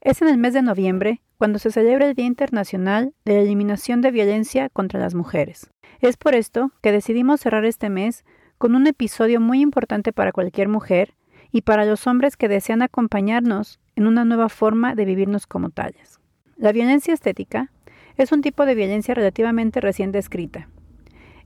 [0.00, 4.00] Es en el mes de noviembre cuando se celebra el Día Internacional de la Eliminación
[4.00, 5.70] de Violencia contra las Mujeres.
[6.00, 8.24] Es por esto que decidimos cerrar este mes
[8.58, 11.14] con un episodio muy importante para cualquier mujer
[11.52, 16.18] y para los hombres que desean acompañarnos en una nueva forma de vivirnos como tales.
[16.56, 17.70] La violencia estética
[18.16, 20.68] es un tipo de violencia relativamente recién descrita.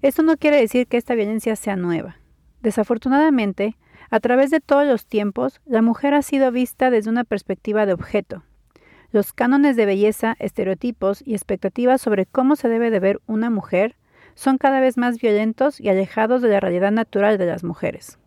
[0.02, 2.16] Esto no quiere decir que esta violencia sea nueva.
[2.60, 3.76] Desafortunadamente,
[4.10, 7.92] a través de todos los tiempos, la mujer ha sido vista desde una perspectiva de
[7.92, 8.42] objeto.
[9.12, 13.96] Los cánones de belleza, estereotipos y expectativas sobre cómo se debe de ver una mujer
[14.34, 18.18] son cada vez más violentos y alejados de la realidad natural de las mujeres.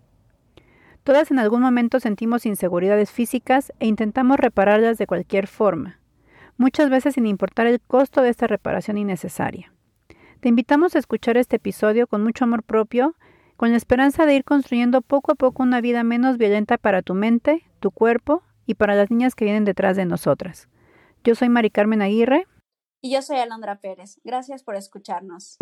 [1.04, 6.00] Todas en algún momento sentimos inseguridades físicas e intentamos repararlas de cualquier forma,
[6.58, 9.72] muchas veces sin importar el costo de esta reparación innecesaria.
[10.40, 13.16] Te invitamos a escuchar este episodio con mucho amor propio
[13.58, 17.14] con la esperanza de ir construyendo poco a poco una vida menos violenta para tu
[17.14, 20.70] mente, tu cuerpo y para las niñas que vienen detrás de nosotras.
[21.26, 22.48] Yo soy Mari Carmen Aguirre.
[23.02, 24.22] Y yo soy Alondra Pérez.
[24.24, 25.58] Gracias por escucharnos.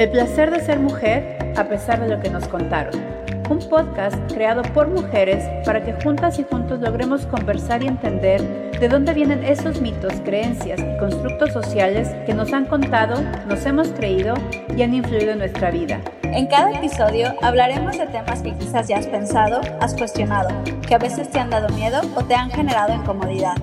[0.00, 3.20] El placer de ser mujer a pesar de lo que nos contaron
[3.50, 8.40] un podcast creado por mujeres para que juntas y juntos logremos conversar y entender
[8.78, 13.88] de dónde vienen esos mitos, creencias y constructos sociales que nos han contado, nos hemos
[13.88, 14.32] creído
[14.74, 16.00] y han influido en nuestra vida.
[16.22, 20.48] En cada episodio hablaremos de temas que quizás ya has pensado, has cuestionado,
[20.86, 23.56] que a veces te han dado miedo o te han generado incomodidad.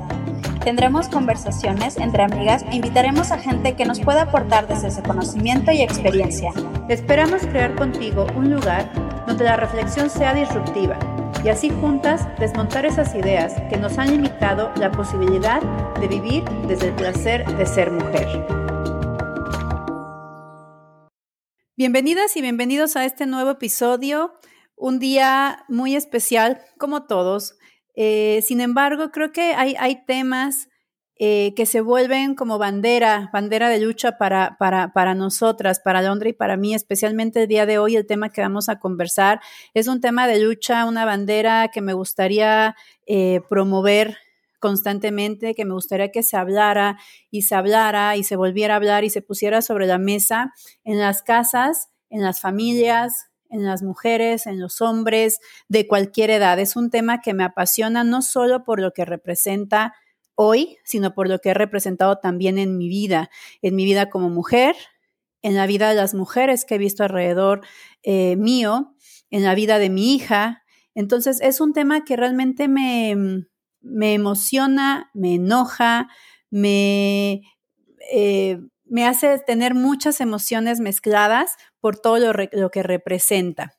[0.64, 5.72] Tendremos conversaciones entre amigas e invitaremos a gente que nos pueda aportar desde ese conocimiento
[5.72, 6.52] y experiencia.
[6.90, 8.92] Esperamos crear contigo un lugar
[9.26, 10.98] donde la reflexión sea disruptiva
[11.44, 15.62] y así juntas desmontar esas ideas que nos han limitado la posibilidad
[16.00, 18.28] de vivir desde el placer de ser mujer.
[21.76, 24.34] Bienvenidas y bienvenidos a este nuevo episodio,
[24.76, 27.58] un día muy especial como todos.
[28.00, 30.70] Eh, sin embargo, creo que hay, temas
[31.16, 36.30] eh, que se vuelven como bandera, bandera de lucha para, para, para nosotras, para Londra
[36.30, 39.42] y para mí, especialmente el día de hoy, el tema que vamos a conversar
[39.74, 42.76] es un tema de lucha, una bandera que me gustaría
[43.08, 44.16] eh, promover
[44.60, 47.00] constantemente, que me gustaría que se hablara
[47.32, 50.54] y se hablara y se volviera a hablar y se pusiera sobre la mesa
[50.84, 56.60] en las casas, en las familias, en las mujeres, en los hombres de cualquier edad.
[56.60, 59.94] Es un tema que me apasiona no solo por lo que representa
[60.36, 63.30] hoy, sino por lo que he representado también en mi vida,
[63.62, 64.76] en mi vida como mujer,
[65.42, 67.62] en la vida de las mujeres que he visto alrededor
[68.04, 68.96] eh, mío,
[69.30, 70.64] en la vida de mi hija.
[70.94, 73.46] Entonces es un tema que realmente me,
[73.82, 76.08] me emociona, me enoja,
[76.50, 77.42] me,
[78.12, 78.60] eh,
[78.90, 83.78] me hace tener muchas emociones mezcladas por todo lo, lo que representa.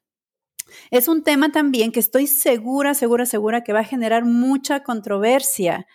[0.91, 5.87] Es un tema también que estoy segura, segura, segura que va a generar mucha controversia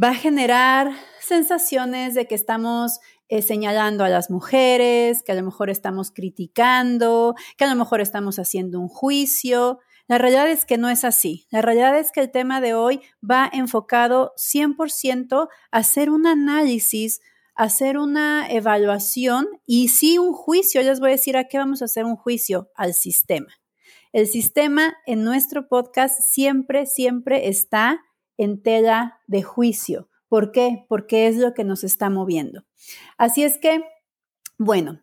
[0.00, 5.42] va a generar sensaciones de que estamos eh, señalando a las mujeres, que a lo
[5.42, 9.80] mejor estamos criticando, que a lo mejor estamos haciendo un juicio.
[10.06, 11.46] La realidad es que no es así.
[11.50, 17.20] La realidad es que el tema de hoy va enfocado 100% a hacer un análisis,
[17.58, 20.80] hacer una evaluación y sí un juicio.
[20.80, 23.48] Les voy a decir a qué vamos a hacer un juicio al sistema.
[24.12, 28.00] El sistema en nuestro podcast siempre, siempre está
[28.36, 30.08] en tela de juicio.
[30.28, 30.86] ¿Por qué?
[30.88, 32.62] Porque es lo que nos está moviendo.
[33.18, 33.82] Así es que,
[34.56, 35.00] bueno,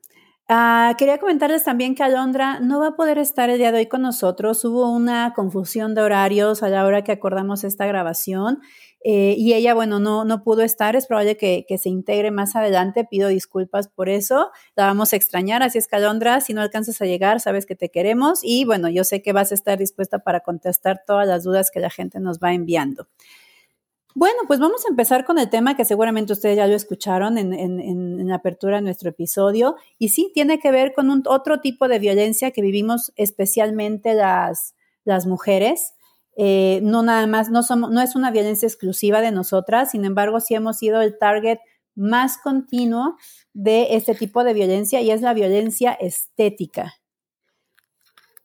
[0.48, 3.88] ah, quería comentarles también que Alondra no va a poder estar el día de hoy
[3.88, 4.64] con nosotros.
[4.64, 8.62] Hubo una confusión de horarios a la hora que acordamos esta grabación
[9.08, 13.06] eh, y ella, bueno, no, no pudo estar, es probable que, se integre más adelante,
[13.06, 17.06] pido disculpas por eso, la vamos a extrañar, así es Calondra, si no alcanzas a
[17.06, 20.40] llegar, sabes que te queremos y bueno, yo sé que vas a estar dispuesta para
[20.40, 23.08] contestar todas las dudas que la gente nos va enviando.
[24.16, 28.28] Bueno, pues vamos a empezar con el tema que seguramente ustedes ya lo escucharon en,
[28.28, 29.76] la apertura de nuestro episodio.
[30.00, 34.74] Y sí, tiene que ver con un, otro tipo de violencia que vivimos especialmente las,
[35.04, 35.94] las mujeres.
[36.36, 40.40] Eh, no nada más, no, somos, no es una violencia exclusiva de nosotras, sin embargo,
[40.40, 41.60] sí hemos sido el target
[41.96, 43.18] más continuo
[43.54, 46.96] de este tipo de violencia y es la violencia estética.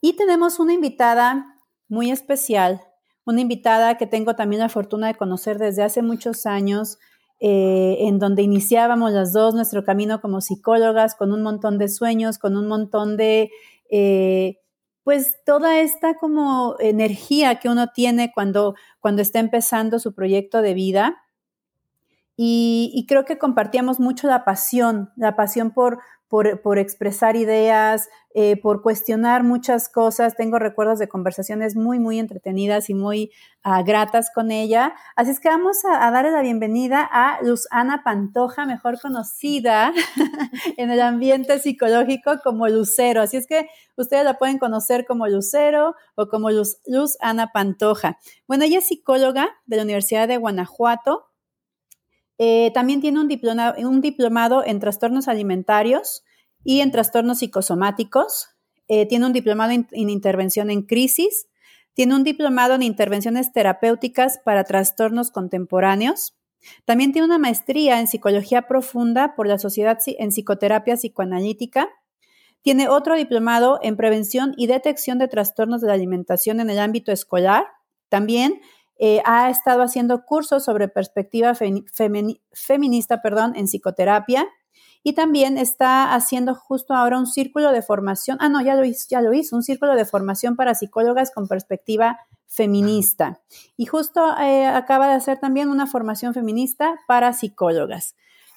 [0.00, 1.58] Y tenemos una invitada
[1.88, 2.80] muy especial,
[3.24, 6.98] una invitada que tengo también la fortuna de conocer desde hace muchos años,
[7.40, 12.38] eh, en donde iniciábamos las dos nuestro camino como psicólogas, con un montón de sueños,
[12.38, 13.50] con un montón de...
[13.90, 14.56] Eh,
[15.04, 20.74] pues toda esta como energía que uno tiene cuando, cuando está empezando su proyecto de
[20.74, 21.22] vida.
[22.42, 25.98] Y, creo que compartíamos mucho la pasión, la pasión por,
[26.30, 30.36] por, expresar ideas, eh, por cuestionar muchas cosas.
[30.36, 33.30] Tengo recuerdos de conversaciones muy, muy entretenidas y muy
[33.62, 34.94] ah, gratas con ella.
[35.16, 39.92] Así es que vamos a, darle la bienvenida a Luz Ana Pantoja, mejor conocida
[40.78, 43.20] en el ambiente psicológico como Lucero.
[43.20, 48.16] Así es que ustedes la pueden conocer como Lucero o como Luz, Luz Ana Pantoja.
[48.48, 51.26] Bueno, ella es psicóloga de la Universidad de Guanajuato
[52.42, 53.28] eh, también tiene un
[54.00, 56.24] diplomado, en trastornos alimentarios
[56.64, 58.48] y en trastornos psicosomáticos.
[58.88, 61.48] Eh, tiene un diplomado en, intervención en crisis.
[61.92, 66.34] Tiene un diplomado en intervenciones terapéuticas para trastornos contemporáneos.
[66.86, 71.90] También tiene una maestría en psicología profunda por la Sociedad en Psicoterapia Psicoanalítica.
[72.62, 77.12] Tiene otro diplomado en prevención y detección de trastornos de la alimentación en el ámbito
[77.12, 77.66] escolar.
[78.08, 78.62] También
[79.02, 84.46] eh, ha estado haciendo cursos sobre perspectiva feminista perdón, en psicoterapia
[85.02, 89.06] y también está haciendo justo ahora un círculo de formación, ah, no, ya lo hizo,
[89.08, 93.40] ya lo hizo, un círculo de formación para psicólogas con perspectiva feminista.
[93.78, 98.14] Y justo eh, acaba de hacer también una formación feminista para psicólogas.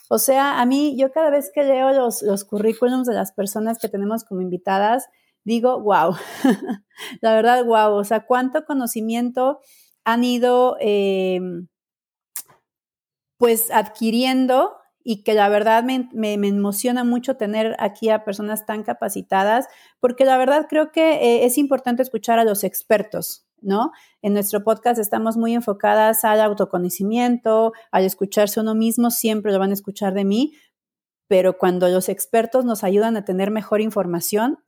[0.10, 3.80] O sea, a mí, yo cada vez que leo los, los currículums de las personas
[3.80, 5.08] que tenemos como invitadas,
[5.46, 6.16] digo, wow,
[7.22, 9.62] la verdad, wow, o sea, cuánto conocimiento
[10.06, 11.68] han ido em,
[13.38, 19.68] pues adquiriendo y que la verdad me, emociona mucho tener aquí a personas tan capacitadas,
[20.00, 23.92] porque la verdad creo que eh, es importante escuchar a los expertos, ¿no?
[24.22, 29.72] En nuestro podcast estamos muy enfocadas al autoconocimiento, al escucharse uno mismo, siempre lo van
[29.72, 30.54] a escuchar de mí,
[31.28, 34.60] pero cuando los expertos nos ayudan a tener mejor información,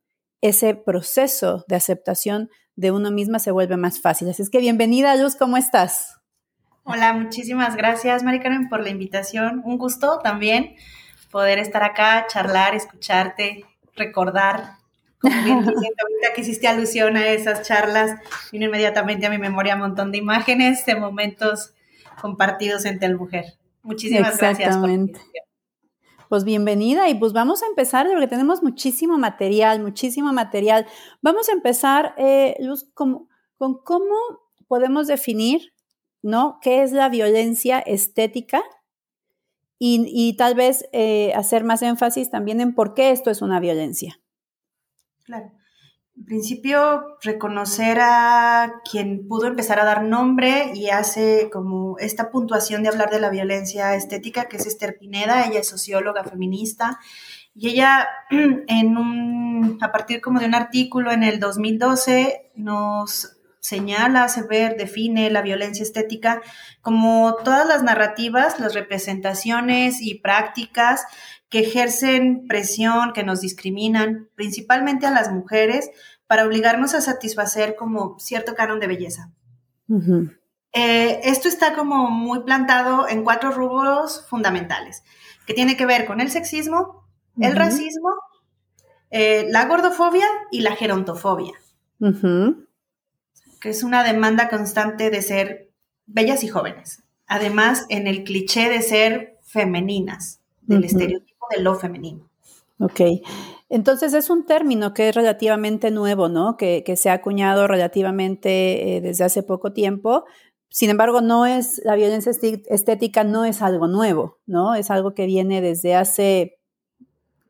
[0.41, 4.29] ese proceso de aceptación de uno misma se vuelve más fácil.
[4.29, 6.19] Así es que bienvenida, Luz, ¿cómo estás?
[6.83, 9.61] Hola, muchísimas gracias, Mari Carmen, por la invitación.
[9.65, 10.75] Un gusto también
[11.31, 14.73] poder estar acá, charlar, escucharte, recordar.
[15.19, 18.19] Como bien ahorita que hiciste alusión a esas charlas,
[18.51, 21.73] vino inmediatamente a mi memoria un montón de imágenes de momentos
[22.21, 23.45] compartidos entre el mujer.
[23.81, 24.77] Muchísimas gracias.
[24.77, 24.93] Por la
[26.35, 30.85] pues bienvenida y pues vamos a empezar porque tenemos muchísimo material, muchísimo material.
[31.21, 34.15] Vamos a empezar, eh, Luz, con, cómo
[34.67, 35.73] podemos definir,
[36.21, 36.59] ¿no?
[36.61, 38.61] ¿Qué es la violencia estética?
[39.79, 44.19] Y, tal vez eh, hacer más énfasis también en por qué esto es una violencia.
[45.23, 45.53] Claro.
[46.17, 52.83] En principio, reconocer a quien pudo empezar a dar nombre y hace como esta puntuación
[52.83, 56.99] de hablar de la violencia estética, que es Esther Pineda, ella es socióloga feminista,
[57.53, 64.25] y ella en un, a partir como de un artículo en el 2012 nos señala,
[64.25, 66.41] hace ver, define la violencia estética
[66.81, 71.05] como todas las narrativas, las representaciones y prácticas
[71.49, 75.89] que ejercen presión, que nos discriminan, principalmente a las mujeres,
[76.27, 79.31] para obligarnos a satisfacer como cierto canon de belleza.
[80.73, 85.03] Eh, esto está como muy plantado en cuatro rubros fundamentales,
[85.45, 87.07] que tiene que ver con el sexismo,
[87.39, 88.09] el racismo,
[89.11, 91.53] eh, la gordofobia y la gerontofobia,
[93.61, 95.71] que es una demanda constante de ser
[96.07, 97.03] bellas y jóvenes.
[97.27, 102.29] Además, en el cliché de ser femeninas, del estereotipo de lo femenino.
[102.79, 103.01] Ok.
[103.69, 106.57] Entonces es un término que es relativamente nuevo, ¿no?
[106.57, 110.25] Que, se ha acuñado relativamente eh, desde hace poco tiempo.
[110.69, 114.75] Sin embargo, no es, la violencia estética no es algo nuevo, ¿no?
[114.75, 116.59] Es algo que viene desde hace,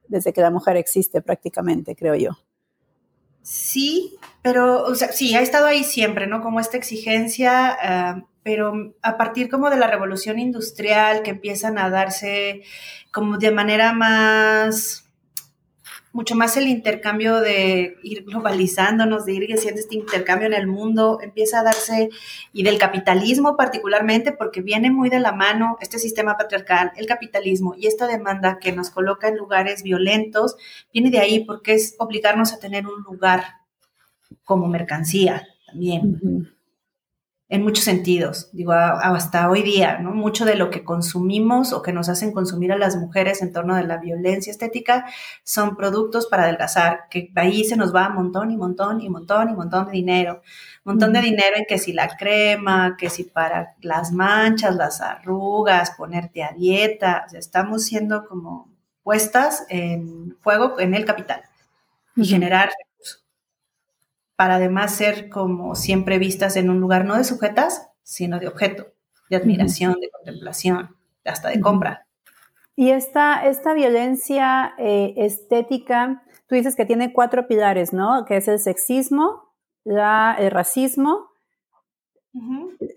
[0.08, 2.32] desde que la mujer existe prácticamente, creo yo.
[3.42, 6.40] Sí, pero, o sea, sí, ha estado ahí siempre, ¿no?
[6.44, 11.90] Como esta exigencia, ah, pero a partir como de la revolución industrial que empiezan a
[11.90, 12.62] darse
[13.12, 15.10] como de manera más,
[16.14, 21.18] mucho más el intercambio de ir globalizándonos, de ir haciendo este intercambio en el mundo,
[21.24, 22.10] empieza a darse,
[22.54, 27.74] y del capitalismo particularmente, porque viene muy de la mano este sistema patriarcal, el capitalismo
[27.76, 30.56] y esta demanda que nos coloca en lugares violentos,
[30.94, 33.65] viene de ahí porque es obligarnos a tener un lugar
[34.44, 36.52] como mercancía también.
[37.48, 40.12] En muchos sentidos, digo, hasta hoy día, ¿no?
[40.16, 43.76] Mucho de lo que consumimos o que nos hacen consumir a las mujeres en torno
[43.76, 45.06] de la violencia estética
[45.44, 49.50] son productos para adelgazar, que ahí se nos va un montón y montón y montón
[49.52, 50.42] y montón de dinero.
[50.86, 55.92] montón de dinero en que si la crema, que si para las manchas, las arrugas,
[55.92, 58.70] ponerte a dieta, o sea, estamos siendo como
[59.04, 61.44] puestas en juego en el capital.
[62.16, 62.72] Y generar
[64.36, 68.88] para además ser como siempre vistas en un lugar no de sujetas, sino de objeto,
[69.30, 72.08] de admiración, de contemplación, hasta de compra.
[72.76, 78.26] Y esta, esta violencia eh, estética, tú dices que tiene cuatro pilares, ¿no?
[78.26, 79.54] Que es el sexismo,
[79.86, 81.30] la, el racismo,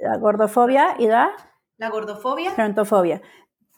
[0.00, 1.30] la gordofobia y la...
[1.76, 2.50] La gordofobia.
[2.52, 3.22] Gerontofobia.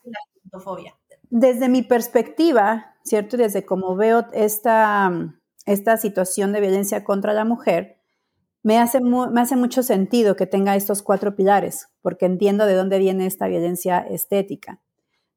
[0.04, 0.96] La gerontofobia.
[1.28, 3.36] Desde mi perspectiva, ¿cierto?
[3.36, 5.12] Desde cómo veo esta,
[5.66, 7.98] esta situación de violencia contra la mujer,
[8.62, 12.98] me hace, me hace mucho sentido que tenga estos cuatro pilares, porque entiendo de dónde
[12.98, 14.80] viene esta violencia estética.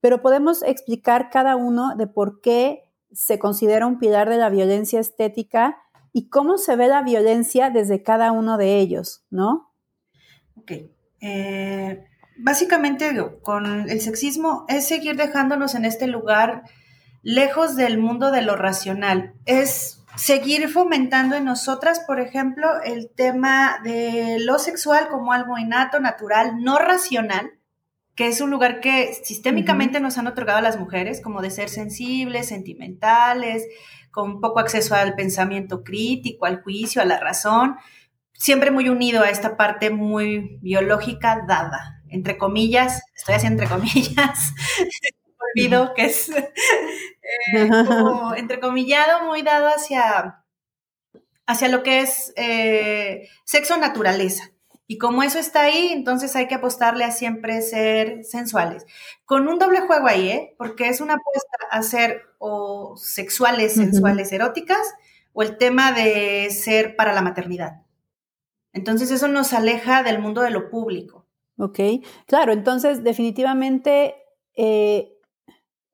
[0.02, 5.00] Pero podemos explicar cada uno de por qué se considera un pilar de la violencia
[5.00, 5.78] estética
[6.12, 9.72] y cómo se ve la violencia desde cada uno de ellos, ¿no?
[10.58, 10.72] Ok.
[11.22, 12.06] Eh,
[12.38, 16.64] básicamente, con el sexismo es seguir dejándonos en este lugar
[17.22, 19.34] lejos del mundo de lo racional.
[19.46, 26.00] Es seguir fomentando en nosotras, por ejemplo, el tema de lo sexual como algo innato,
[26.00, 27.52] natural, no racional,
[28.16, 31.70] que es un lugar que sistémicamente nos han otorgado a las mujeres, como de ser
[31.70, 33.64] sensibles, sentimentales,
[34.12, 37.78] con poco acceso al pensamiento crítico, al juicio, a la razón,
[38.34, 44.54] siempre muy unido a esta parte muy biológica dada, entre comillas, estoy haciendo entre comillas,
[45.56, 46.30] olvido que es
[47.54, 50.44] eh, como entrecomillado, muy dado hacia,
[51.46, 54.50] hacia lo que es eh, sexo naturaleza.
[54.86, 58.86] Y como eso está ahí, entonces hay que apostarle a siempre ser sensuales.
[59.26, 60.56] Con un doble juego ahí, ¿eh?
[60.58, 64.94] Porque es una apuesta a ser o sexuales, sensuales, eróticas,
[65.32, 67.82] o el tema de ser para la maternidad.
[68.74, 71.26] Entonces eso nos aleja del mundo de lo público.
[71.58, 71.80] Ok,
[72.26, 74.16] claro, entonces definitivamente
[74.56, 75.13] eh,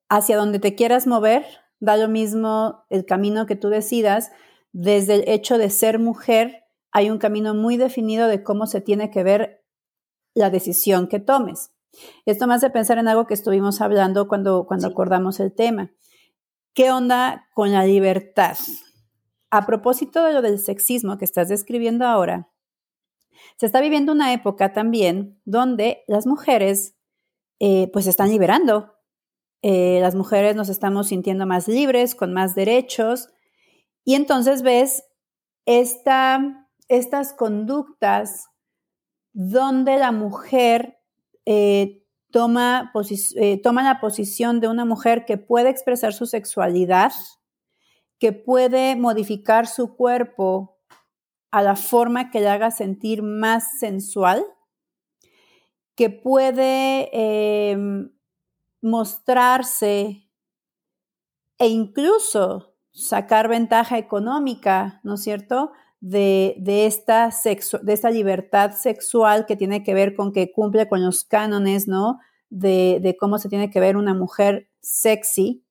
[0.09, 1.45] hacia donde te quieras mover,
[1.79, 4.31] da lo mismo el camino que tú decidas,
[4.71, 9.11] desde el hecho de ser mujer, hay un camino muy definido de cómo se tiene
[9.11, 9.63] que ver
[10.33, 11.71] la decisión que tomes.
[12.25, 15.91] Esto me hace pensar en algo que estuvimos hablando cuando, cuando acordamos el tema.
[16.73, 18.57] ¿Qué onda con la libertad?
[19.49, 22.49] A propósito de lo del sexismo que estás describiendo ahora,
[23.57, 26.95] se está viviendo una época también donde las mujeres
[27.59, 28.98] eh, pues están liberando
[29.61, 33.29] eh, las mujeres nos estamos sintiendo más libres, con más derechos,
[34.05, 35.03] y entonces ves
[35.65, 38.47] estas conductas
[39.33, 40.99] donde la mujer
[41.45, 42.91] eh, toma,
[43.35, 47.11] eh, toma la posición de una mujer que puede expresar su sexualidad,
[48.19, 50.77] que puede modificar su cuerpo
[51.51, 54.43] a la forma que le haga sentir más sensual,
[55.95, 58.11] que puede em,
[58.81, 60.27] mostrarse
[61.57, 65.71] e incluso sacar ventaja económica, ¿no es cierto?,
[66.01, 66.55] de,
[66.87, 67.29] esta
[67.81, 72.19] de esta libertad sexual que tiene que ver con que cumple con los cánones, ¿no?
[72.49, 75.65] De, cómo se tiene que ver una mujer sexy.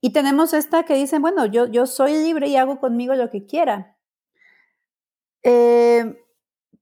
[0.00, 3.46] Y tenemos esta que dice, bueno, yo, yo soy libre y hago conmigo lo que
[3.46, 3.96] quiera.
[5.42, 6.16] Eh,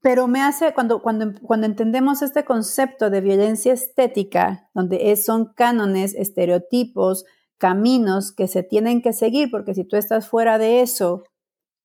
[0.07, 6.15] pero me hace, cuando, cuando, cuando entendemos este concepto de violencia estética, donde son cánones,
[6.15, 7.25] estereotipos,
[7.59, 11.25] caminos que se tienen que seguir, porque si tú estás fuera de eso,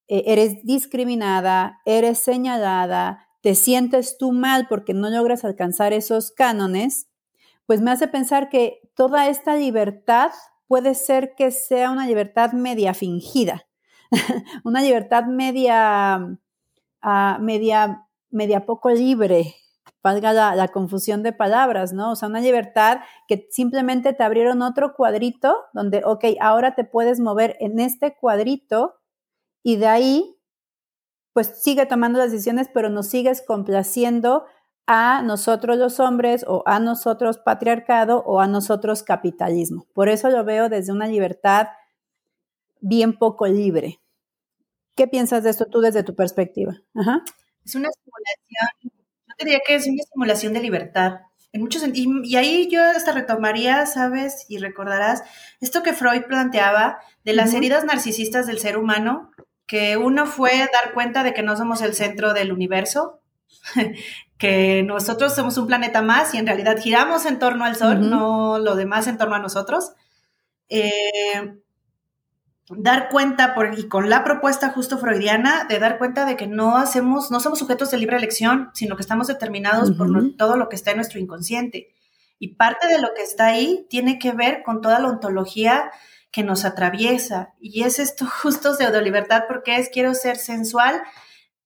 [0.08, 7.08] eh, eres discriminada, eres señalada, te sientes tú mal porque no logras alcanzar esos cánones,
[7.66, 10.30] pues me hace pensar que toda esta libertad
[10.68, 13.66] puede ser que sea una libertad media fingida,
[14.64, 16.38] una libertad media,
[17.04, 19.56] uh, media media poco libre,
[20.04, 22.12] valga la, confusión de palabras, ¿no?
[22.12, 27.20] O sea, una libertad que simplemente te abrieron otro cuadrito donde, ok, ahora te puedes
[27.20, 28.96] mover en este cuadrito
[29.64, 30.38] y de ahí,
[31.34, 34.46] pues sigue tomando las decisiones, pero nos sigues complaciendo
[34.88, 39.86] a nosotros los hombres o a nosotros patriarcado o a nosotros capitalismo.
[39.94, 41.68] Por eso lo veo desde una libertad
[42.82, 44.02] bien poco libre.
[44.96, 46.74] ¿Qué piensas de esto tú desde tu perspectiva?
[46.96, 47.24] Ajá.
[47.66, 48.92] Es una simulación,
[49.28, 51.20] yo diría que es una simulación de libertad.
[51.54, 54.46] En muchos y, y ahí yo hasta retomaría, ¿sabes?
[54.48, 55.24] Y recordarás
[55.60, 59.32] esto que Freud planteaba de las heridas narcisistas del ser humano,
[59.68, 63.22] que uno fue dar cuenta de que no somos el centro del universo,
[64.38, 68.60] que nosotros somos un planeta más y en realidad giramos en torno al Sol, no
[68.60, 69.92] lo demás en torno a nosotros.
[70.70, 71.61] Eh,
[72.78, 76.78] dar cuenta, por, y con la propuesta justo freudiana, de dar cuenta de que no
[76.78, 80.76] hacemos, no somos sujetos de libre elección, sino que estamos determinados por todo lo que
[80.76, 81.94] está en nuestro inconsciente.
[82.40, 85.92] Y parte de lo que está ahí tiene que ver con toda la ontología
[86.32, 87.54] que nos atraviesa.
[87.60, 91.02] Y es esto justo pseudo-libertad porque es quiero ser sensual.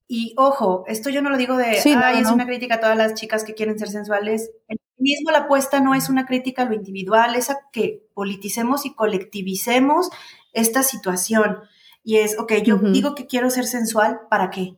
[0.07, 3.13] Y ojo, esto yo no lo digo de, ay, es una crítica a todas las
[3.15, 4.51] chicas que quieren ser sensuales.
[4.67, 8.85] El mismo la apuesta no es una crítica a lo individual, es a que politicemos
[8.85, 10.09] y colectivicemos
[10.55, 11.59] esta situación.
[12.03, 14.77] Y es, ok, yo digo que quiero ser sensual, ¿para qué?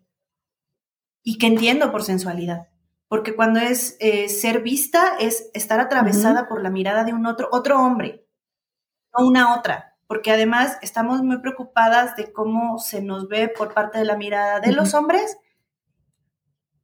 [1.23, 2.67] Y que entiendo por sensualidad
[3.07, 7.47] porque cuando es eh, ser vista es estar atravesada por la mirada de un otro,
[7.51, 8.25] otro hombre,
[9.17, 13.99] no una otra, porque además estamos muy preocupadas de cómo se nos ve por parte
[13.99, 15.37] de la mirada de los hombres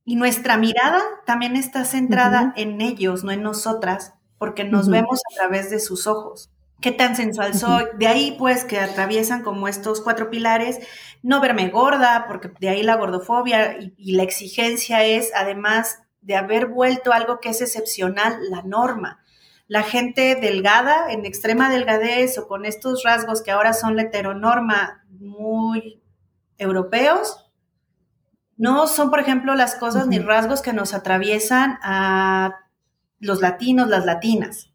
[0.05, 5.35] y nuestra mirada también está centrada en ellos, no en nosotras, porque nos vemos a
[5.35, 6.52] través de sus ojos.
[6.83, 7.85] ¿Qué tan sensual soy?
[7.97, 10.79] De ahí pues que atraviesan como estos cuatro pilares,
[11.21, 16.67] no verme gorda, porque de ahí la gordofobia y la exigencia es además de haber
[16.67, 19.21] vuelto algo que es excepcional, la norma.
[19.67, 25.05] La gente delgada, en extrema delgadez o con estos rasgos que ahora son la heteronorma
[25.07, 26.03] muy
[26.57, 27.49] europeos,
[28.57, 32.59] no son, por ejemplo, las cosas ni rasgos que nos atraviesan a
[33.19, 34.72] los latinos, las latinas,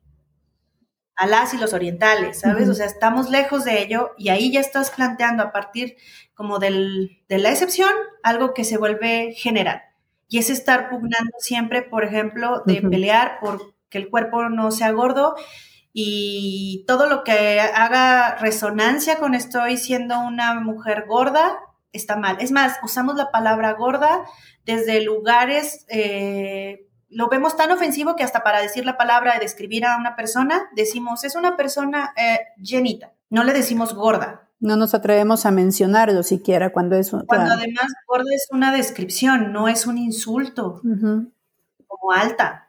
[1.18, 2.68] a las y los orientales, ¿sabes?
[2.68, 5.96] O sea, estamos lejos de ello y ahí ya estás planteando a partir
[6.32, 7.90] como del, de la excepción
[8.22, 9.82] algo que se vuelve general.
[10.28, 14.92] Y es estar pugnando siempre, por ejemplo, de pelear por que el cuerpo no sea
[14.92, 15.34] gordo
[15.92, 21.58] y todo lo que haga resonancia con estoy siendo una mujer gorda
[21.92, 22.36] está mal.
[22.40, 24.24] Es más, usamos la palabra gorda
[24.64, 29.86] desde lugares, eh, lo vemos tan ofensivo que hasta para decir la palabra y describir
[29.86, 34.48] a una persona, decimos, es una persona eh, llenita, no le decimos gorda.
[34.60, 37.24] No nos atrevemos a mencionarlo siquiera cuando es un...
[37.26, 40.82] Cuando además gorda es una descripción, no es un insulto,
[41.86, 42.68] como alta.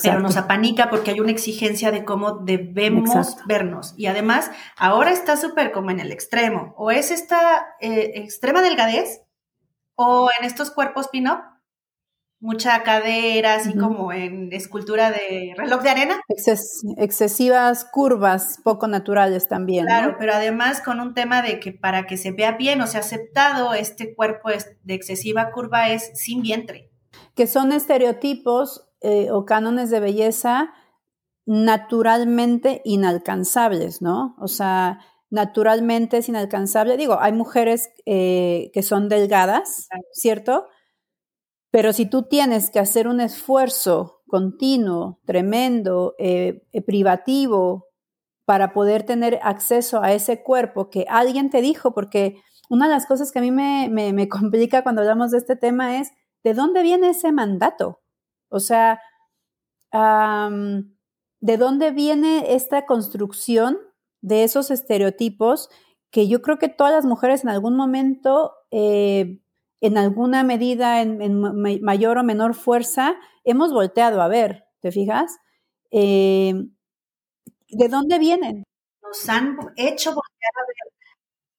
[0.00, 3.94] Pero nos apanica porque hay una exigencia de cómo debemos vernos.
[3.96, 6.72] Y además, ahora está súper como en el extremo.
[6.76, 9.22] O es esta eh, extrema delgadez,
[9.96, 11.40] o en estos cuerpos pin-up,
[12.42, 16.20] mucha cadera, así como en escultura de reloj de arena.
[16.98, 19.86] excesivas curvas, poco naturales también.
[19.86, 23.00] Claro, pero además con un tema de que para que se vea bien o sea
[23.00, 24.50] aceptado, este cuerpo
[24.82, 26.90] de excesiva curva es sin vientre.
[27.36, 30.72] Que son estereotipos eh, o cánones de belleza
[31.46, 34.34] naturalmente inalcanzables, ¿no?
[34.40, 34.98] O sea,
[35.30, 36.96] naturalmente es inalcanzable.
[36.96, 40.66] Digo, hay mujeres eh, que son delgadas, ¿cierto?
[41.72, 47.86] Pero si tú tienes que hacer un esfuerzo continuo, tremendo, eh, eh, privativo,
[48.44, 52.36] para poder tener acceso a ese cuerpo que alguien te dijo, porque
[52.68, 56.12] una de las cosas que a mí me, complica cuando hablamos de este tema es,
[56.44, 58.02] ¿de dónde viene ese mandato?
[58.50, 59.00] O sea,
[59.92, 63.78] ¿de dónde viene esta construcción
[64.20, 65.70] de esos estereotipos
[66.10, 69.40] que yo creo que todas las mujeres en algún momento eh,
[69.82, 71.40] en alguna medida, en,
[71.82, 75.38] mayor o menor fuerza, hemos volteado a ver, ¿te fijas?
[75.90, 76.54] Eh,
[77.68, 78.62] ¿De dónde vienen?
[79.02, 80.91] Nos han hecho voltear a ver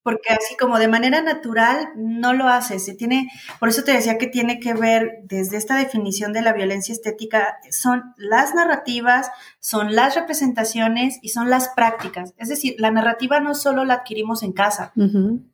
[0.03, 4.17] porque así como de manera natural no lo hace, se tiene, por eso te decía
[4.17, 9.95] que tiene que ver desde esta definición de la violencia estética, son las narrativas, son
[9.95, 12.33] las representaciones y son las prácticas.
[12.37, 14.91] Es decir, la narrativa no solo la adquirimos en casa,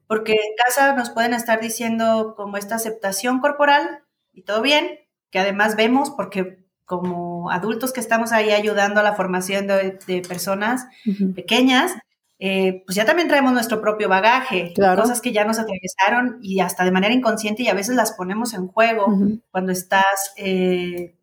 [0.07, 5.39] porque en casa nos pueden estar diciendo como esta aceptación corporal y todo bien, que
[5.39, 10.87] además vemos porque como adultos que estamos ahí ayudando a la formación de, personas
[11.35, 11.93] pequeñas,
[12.41, 16.85] eh, pues ya también traemos nuestro propio bagaje, cosas que ya nos atravesaron y hasta
[16.85, 19.13] de manera inconsciente y a veces las ponemos en juego
[19.51, 21.17] cuando estás eh,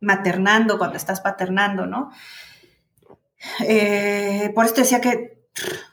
[0.00, 2.12] maternando, cuando estás paternando, ¿no?
[3.66, 5.48] Eh, por eso decía que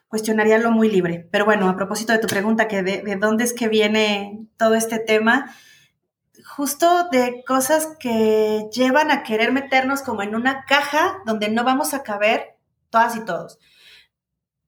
[0.10, 1.28] cuestionaría lo muy libre.
[1.32, 5.00] Pero bueno, a propósito de tu pregunta, que de dónde es que viene todo este
[5.00, 5.56] tema,
[6.46, 11.96] justo de cosas que llevan a querer meternos como en una caja donde no vamos
[11.96, 12.55] a caber
[12.96, 13.60] todas y todos.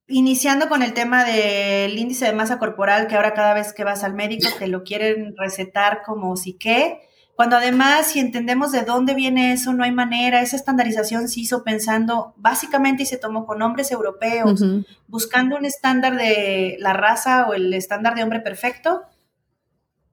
[0.10, 4.04] Iniciando con el tema del índice de masa corporal, que ahora cada vez que vas
[4.04, 7.00] al médico te lo quieren recetar como si qué,
[7.38, 11.64] cuando además si entendemos de dónde viene eso, no hay manera, esa estandarización se hizo
[11.64, 14.62] pensando básicamente y se tomó con hombres europeos,
[15.08, 19.04] buscando un estándar de la raza o el estándar de hombre perfecto,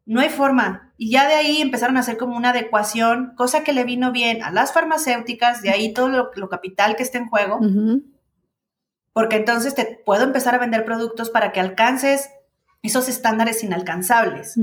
[0.06, 0.92] no hay forma.
[0.96, 4.42] Y ya de ahí empezaron a hacer como una adecuación, cosa que le vino bien
[4.42, 7.60] a las farmacéuticas, de ahí todo lo, capital que está en juego,
[9.12, 12.30] porque entonces te puedo empezar a vender productos para que alcances
[12.82, 14.56] esos estándares inalcanzables.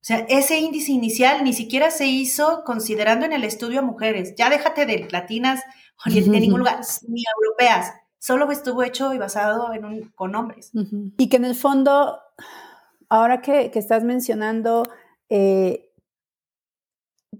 [0.00, 4.34] O sea, ese índice inicial ni siquiera se hizo considerando en el estudio a mujeres.
[4.36, 5.60] Ya déjate de latinas
[6.04, 7.92] o de ningún lugar, ni europeas.
[8.18, 10.70] Solo estuvo hecho y basado en un, con hombres.
[11.18, 12.18] Y que en el fondo,
[13.08, 14.84] ahora que, estás mencionando
[15.28, 15.92] eh,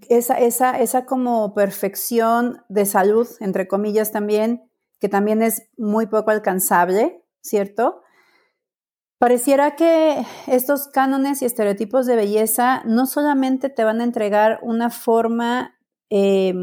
[0.09, 6.31] esa, esa, esa como perfección de salud, entre comillas también, que también es muy poco
[6.31, 8.01] alcanzable, ¿cierto?
[9.19, 14.89] Pareciera que estos cánones y estereotipos de belleza no solamente te van a entregar una
[14.89, 15.75] forma
[16.09, 16.53] eh,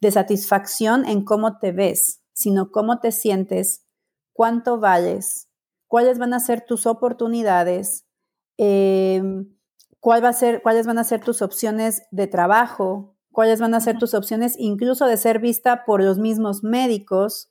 [0.00, 3.84] de satisfacción en cómo te ves, sino cómo te sientes,
[4.32, 5.50] cuánto vales,
[5.86, 8.07] cuáles van a ser tus oportunidades,
[8.58, 9.22] eh,
[10.00, 13.80] cuál va a ser, cuáles van a ser tus opciones de trabajo, cuáles van a
[13.80, 17.50] ser tus opciones incluso de ser vista por los mismos médicos.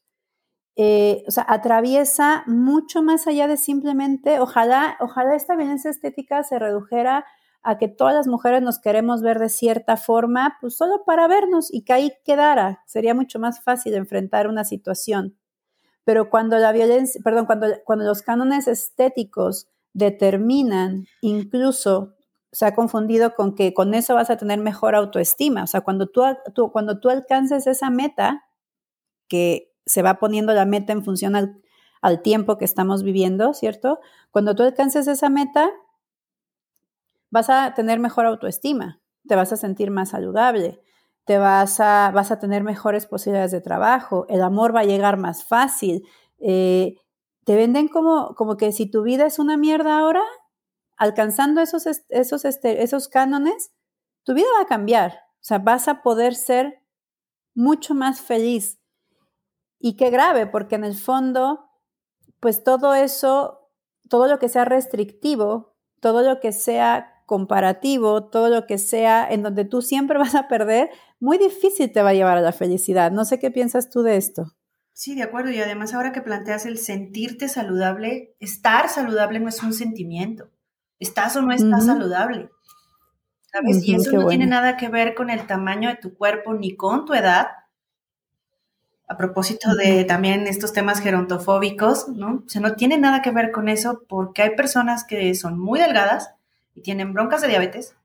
[0.75, 6.59] Eh, o sea, atraviesa mucho más allá de simplemente, ojalá, ojalá esta violencia estética se
[6.59, 7.25] redujera
[7.63, 11.73] a que todas las mujeres nos queremos ver de cierta forma, pues solo para vernos
[11.73, 12.83] y que ahí quedara.
[12.85, 15.37] Sería mucho más fácil enfrentar una situación.
[16.03, 22.13] Pero cuando la violencia, perdón, cuando, cuando los cánones estéticos determinan, incluso
[22.51, 25.63] se ha confundido con que con eso vas a tener mejor autoestima.
[25.63, 26.21] O sea, cuando tú,
[26.71, 28.45] cuando tú alcances esa meta,
[29.27, 31.61] que se va poniendo la meta en función al,
[32.23, 33.99] tiempo que estamos viviendo, ¿cierto?
[34.31, 35.69] Cuando tú alcances esa meta,
[37.29, 40.79] vas a tener mejor autoestima, te vas a sentir más saludable,
[41.25, 45.17] te vas a, vas a tener mejores posibilidades de trabajo, el amor va a llegar
[45.17, 46.07] más fácil.
[46.39, 46.95] Eh,
[47.47, 50.21] te venden como, como que si tu vida es una mierda ahora,
[50.97, 53.71] alcanzando esos, esos, este, esos cánones,
[54.23, 55.13] tu vida va a cambiar.
[55.35, 56.83] O sea, vas a poder ser
[57.55, 58.81] mucho más feliz.
[59.79, 61.69] Y qué grave, porque en el fondo,
[62.41, 63.71] pues todo eso,
[64.09, 69.41] todo lo que sea restrictivo, todo lo que sea comparativo, todo lo que sea en
[69.41, 70.89] donde tú siempre vas a perder,
[71.21, 73.13] muy difícil te va a llevar a la felicidad.
[73.13, 74.56] No sé qué piensas tú de esto.
[74.97, 75.51] Sí, de acuerdo.
[75.51, 80.49] Y además ahora que planteas el sentirte saludable, estar saludable no es un sentimiento.
[80.97, 82.49] ¿Estás o no estás saludable?
[83.51, 83.83] ¿Sabes?
[83.83, 87.05] y eso no tiene nada que ver con el tamaño de tu cuerpo ni con
[87.05, 87.45] tu edad,
[89.07, 92.43] a propósito de también estos temas gerontofóbicos, ¿no?
[92.47, 95.79] O sea, no tiene nada que ver con eso porque hay personas que son muy
[95.79, 96.31] delgadas
[96.73, 97.95] y tienen broncas de diabetes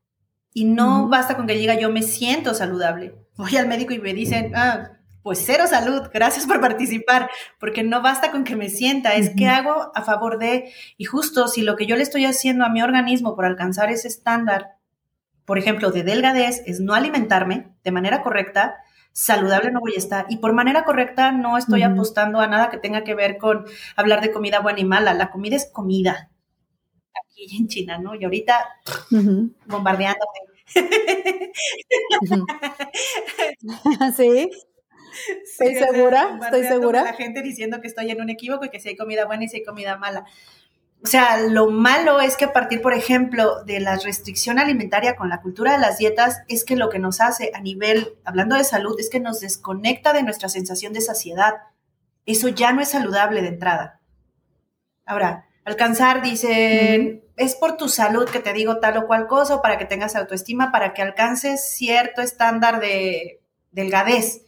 [0.52, 3.14] y no basta con que diga yo me siento saludable.
[3.38, 8.02] Voy al médico y me dicen, ah, pues cero salud, gracias por participar, porque no
[8.02, 11.76] basta con que me sienta, es que hago a favor de, y justo si lo
[11.76, 14.76] que yo le estoy haciendo a mi organismo por alcanzar ese estándar,
[15.44, 18.76] por ejemplo, de delgadez, es no alimentarme de manera correcta,
[19.12, 20.26] saludable no voy a estar.
[20.28, 23.64] Y por manera correcta no estoy apostando a nada que tenga que ver con
[23.96, 25.14] hablar de comida buena y mala.
[25.14, 26.30] La comida es comida.
[27.14, 28.14] Aquí en China, ¿no?
[28.14, 28.54] Y ahorita
[29.66, 30.24] bombardeando.
[34.16, 34.50] sí.
[35.44, 37.05] Estoy segura, estoy segura.
[37.05, 39.48] La gente diciendo que estoy en un equívoco y que si hay comida buena y
[39.48, 40.25] si hay comida mala.
[41.05, 45.29] O sea, lo malo es que a partir, por ejemplo, de la restricción alimentaria con
[45.29, 48.62] la cultura de las dietas, es que lo que nos hace a nivel, hablando de
[48.62, 51.55] salud, es que nos desconecta de nuestra sensación de saciedad.
[52.25, 54.01] Eso ya no es saludable de entrada.
[55.05, 59.62] Ahora, alcanzar, dicen, es por tu salud que te digo tal o cual cosa, o
[59.62, 63.40] para que tengas autoestima, para que alcances cierto estándar de
[63.72, 64.44] delgadez.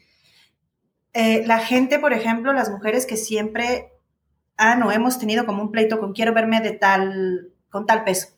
[1.14, 3.94] Eh, la gente, por ejemplo, las mujeres que siempre
[4.56, 8.28] ah, no, hemos tenido como un pleito con quiero verme de tal, con tal peso.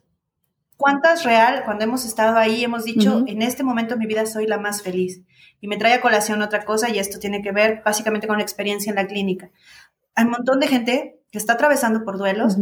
[0.76, 4.46] ¿Cuántas real, cuando hemos estado ahí, hemos dicho, en este momento de mi vida soy
[4.46, 5.22] la más feliz?
[5.58, 8.42] Y me trae a colación otra cosa, y esto tiene que ver básicamente con la
[8.42, 9.50] experiencia en la clínica.
[10.14, 12.58] Hay un montón de gente que está atravesando por duelos,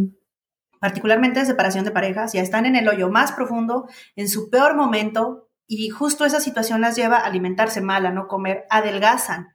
[0.79, 4.77] particularmente de separación de parejas, ya están en el hoyo más profundo, en su peor
[4.77, 9.54] momento, y justo esa situación las lleva a alimentarse mal, a no comer, adelgazan.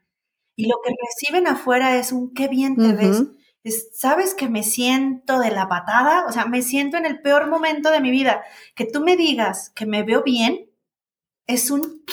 [0.59, 3.23] Y lo que reciben afuera es un qué bien te ves
[3.93, 6.25] ¿sabes que me siento de la patada?
[6.27, 8.43] O sea, me siento en el peor momento de mi vida.
[8.75, 10.69] Que tú me digas que me veo bien
[11.47, 12.03] es un...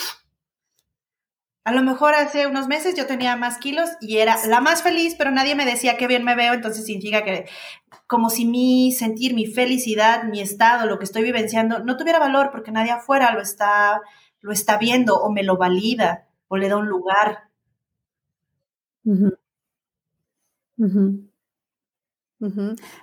[1.65, 5.15] A lo mejor hace unos meses yo tenía más kilos y era la más feliz,
[5.17, 7.49] pero nadie me decía qué bien me veo, entonces significa que
[8.07, 12.51] como si mi sentir, mi felicidad, mi estado, lo que estoy vivenciando, no tuviera valor
[12.51, 14.01] porque nadie afuera lo está,
[14.39, 17.46] lo está viendo o me lo valida o le da un lugar.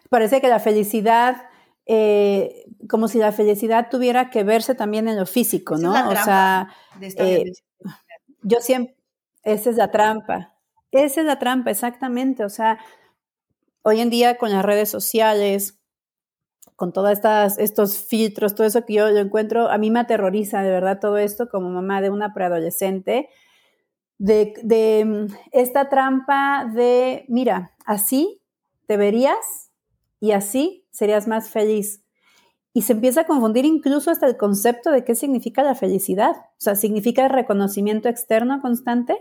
[0.09, 1.49] Parece que la felicidad,
[1.87, 5.93] eh, como si la felicidad tuviera que verse también en lo físico, ¿no?
[6.09, 6.69] o sea,
[7.01, 7.53] eh,
[8.43, 8.97] yo siempre,
[9.43, 10.55] esa es la trampa,
[10.91, 12.45] esa es la trampa, exactamente.
[12.45, 12.79] O sea,
[13.83, 15.81] hoy en día con las redes sociales,
[16.77, 17.19] con todos
[17.59, 21.19] estos filtros, todo eso que yo, yo, encuentro, a mí me aterroriza de verdad todo
[21.19, 23.29] esto como mamá de una preadolescente,
[24.19, 28.43] de, esta trampa de, mira, así
[28.87, 29.71] te verías
[30.21, 32.03] y así serías más feliz.
[32.73, 36.35] Y se empieza a confundir incluso hasta el concepto de qué significa la felicidad.
[36.37, 39.17] O sea, significa reconocimiento externo constante,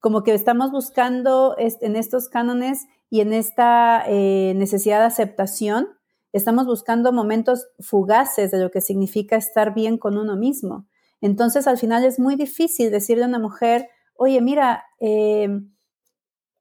[0.00, 5.90] como que estamos buscando en estos cánones y en esta eh, necesidad de aceptación,
[6.32, 10.86] estamos buscando momentos fugaces de lo que significa estar bien con uno mismo.
[11.20, 13.88] Entonces, al final es muy difícil decirle a una mujer,
[14.22, 15.48] oye, mira, eh,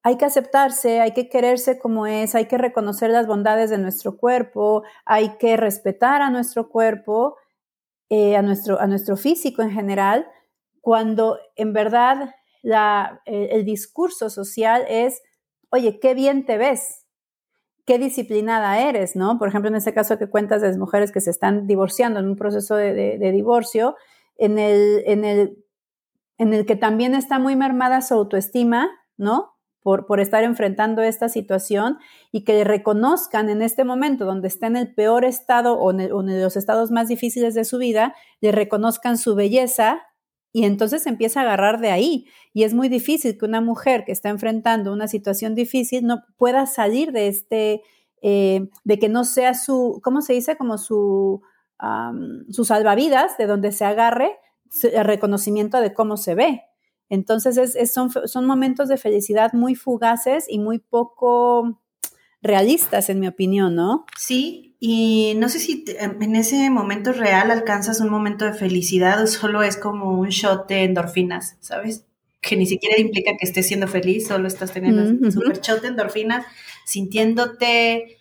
[0.01, 4.17] hay que aceptarse, hay que quererse como es, hay que reconocer las bondades de nuestro
[4.17, 7.37] cuerpo, hay que respetar a nuestro cuerpo,
[8.09, 10.27] eh, a, nuestro, a nuestro físico en general,
[10.81, 12.33] cuando en verdad
[13.25, 15.21] el, discurso social es,
[15.69, 17.05] oye, qué bien te ves,
[17.85, 19.37] qué disciplinada eres, ¿no?
[19.37, 22.27] Por ejemplo, en ese caso que cuentas de las mujeres que se están divorciando en
[22.27, 23.95] un proceso de, de divorcio,
[24.41, 25.60] en el, en, el,
[26.41, 29.51] en el que también está muy mermada su autoestima, ¿no?
[29.83, 31.99] por, estar enfrentando esta situación
[32.31, 36.57] y que reconozcan en este momento donde está en el peor estado o en, los
[36.57, 40.01] estados más difíciles de su vida, le reconozcan su belleza
[40.51, 42.25] y entonces empieza a agarrar de ahí.
[42.53, 46.65] Y es muy difícil que una mujer que está enfrentando una situación difícil no pueda
[46.65, 47.83] salir de este,
[48.23, 50.57] eh, de que no sea su, ¿cómo se dice?
[50.57, 51.43] Como su,
[52.49, 54.37] su salvavidas, de donde se agarre
[55.03, 56.61] reconocimiento de cómo se ve.
[57.09, 61.81] Entonces es, son, son momentos de felicidad muy fugaces y muy poco
[62.41, 64.05] realistas, en mi opinión, ¿no?
[64.17, 69.27] Sí, y no sé si en ese momento real alcanzas un momento de felicidad o
[69.27, 72.05] solo es como un shot de endorfinas, ¿sabes?
[72.39, 75.89] Que ni siquiera implica que estés siendo feliz, solo estás teniendo un super shot de
[75.89, 76.45] endorfinas,
[76.85, 78.20] sintiéndote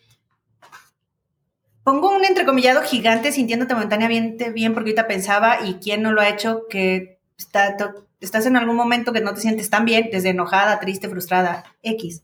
[1.90, 6.28] pongo un entrecomillado gigante sintiéndote momentáneamente bien, porque ahorita pensaba, y quién no lo ha
[6.28, 7.76] hecho, que está
[8.20, 12.22] estás en algún momento que no te sientes tan bien, desde enojada, triste, frustrada, X.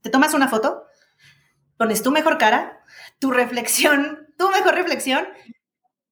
[0.00, 0.84] Te tomas una foto,
[1.76, 2.80] pones tu mejor cara,
[3.18, 5.26] tu reflexión, tu mejor reflexión,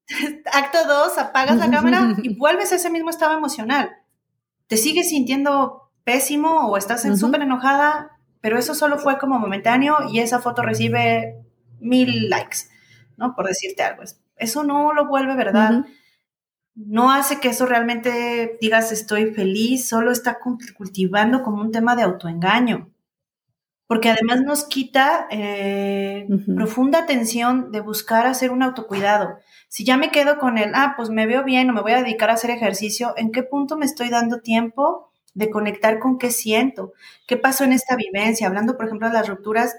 [0.53, 3.97] acto dos, apagas la cámara y vuelves a ese mismo estado emocional.
[4.66, 10.20] Te sigues sintiendo pésimo o estás súper enojada, pero eso solo fue como momentáneo y
[10.20, 11.44] esa foto recibe
[11.81, 12.68] mil likes,
[13.16, 13.35] ¿no?
[13.35, 14.03] Por decirte algo.
[14.37, 15.85] Eso no lo vuelve verdad
[16.74, 20.38] no hace que eso realmente digas estoy feliz, solo está
[20.77, 22.90] cultivando como un tema de autoengaño.
[23.87, 29.37] Porque además nos quita eh, profunda atención de buscar hacer un autocuidado.
[29.68, 32.03] Si ya me quedo con el, ah, pues me veo bien o me voy a
[32.03, 36.31] dedicar a hacer ejercicio, ¿en qué punto me estoy dando tiempo de conectar con qué
[36.31, 36.92] siento,
[37.27, 39.77] qué pasó en esta vivencia, hablando por ejemplo de las rupturas,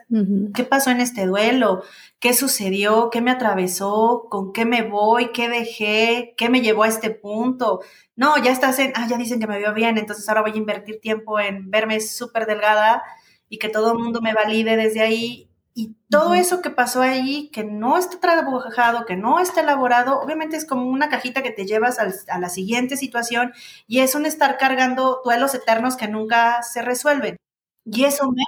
[0.54, 1.84] qué pasó en este duelo,
[2.20, 6.90] qué sucedió, qué me atravesó, con qué me voy, qué dejé, qué me llevó a
[6.90, 7.82] este punto.
[8.16, 10.58] No, ya estás en, ah, ya dicen que me veo bien, entonces ahora voy a
[10.58, 13.04] invertir tiempo en verme súper delgada
[13.50, 17.50] y que todo el mundo me valide desde ahí y todo eso que pasó ahí,
[17.52, 21.66] que no está trabajado, que no está elaborado, obviamente es como una cajita que te
[21.66, 23.52] llevas a la siguiente situación
[23.86, 27.36] y es un estar cargando duelos eternos que nunca se resuelven.
[27.84, 28.44] Y eso me...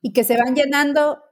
[0.00, 1.22] Y que se van llenando,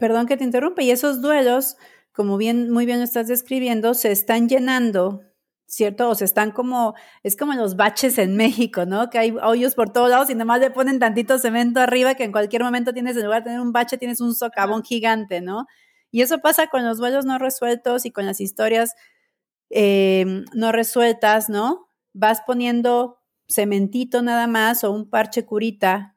[0.00, 1.76] perdón que te interrumpa, y esos duelos,
[2.12, 5.20] como bien, muy bien lo estás describiendo, se están llenando
[5.66, 6.08] ¿cierto?
[6.08, 9.10] O sea, están como, es como los baches en México, ¿no?
[9.10, 12.24] Que hay hoyos por todos lados y nada más le ponen tantito cemento arriba que
[12.24, 15.66] en cualquier momento tienes, en lugar de tener un bache, tienes un socavón gigante, ¿no?
[16.10, 18.94] Y eso pasa con los vuelos no resueltos y con las historias
[19.70, 21.88] em, no resueltas, ¿no?
[22.12, 26.14] Vas poniendo cementito nada más o un parche curita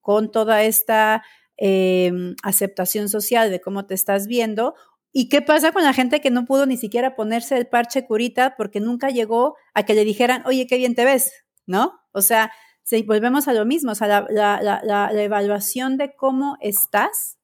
[0.00, 1.24] con toda esta
[1.56, 4.74] em, aceptación social de cómo te estás viendo
[5.12, 8.54] ¿Y qué pasa con la gente que no pudo ni siquiera ponerse el parche curita
[8.56, 11.32] porque nunca llegó a que le dijeran, oye, qué bien te ves,
[11.66, 12.00] ¿no?
[12.12, 12.52] O sea,
[12.84, 17.38] si volvemos a lo mismo, o sea, la, evaluación de cómo estás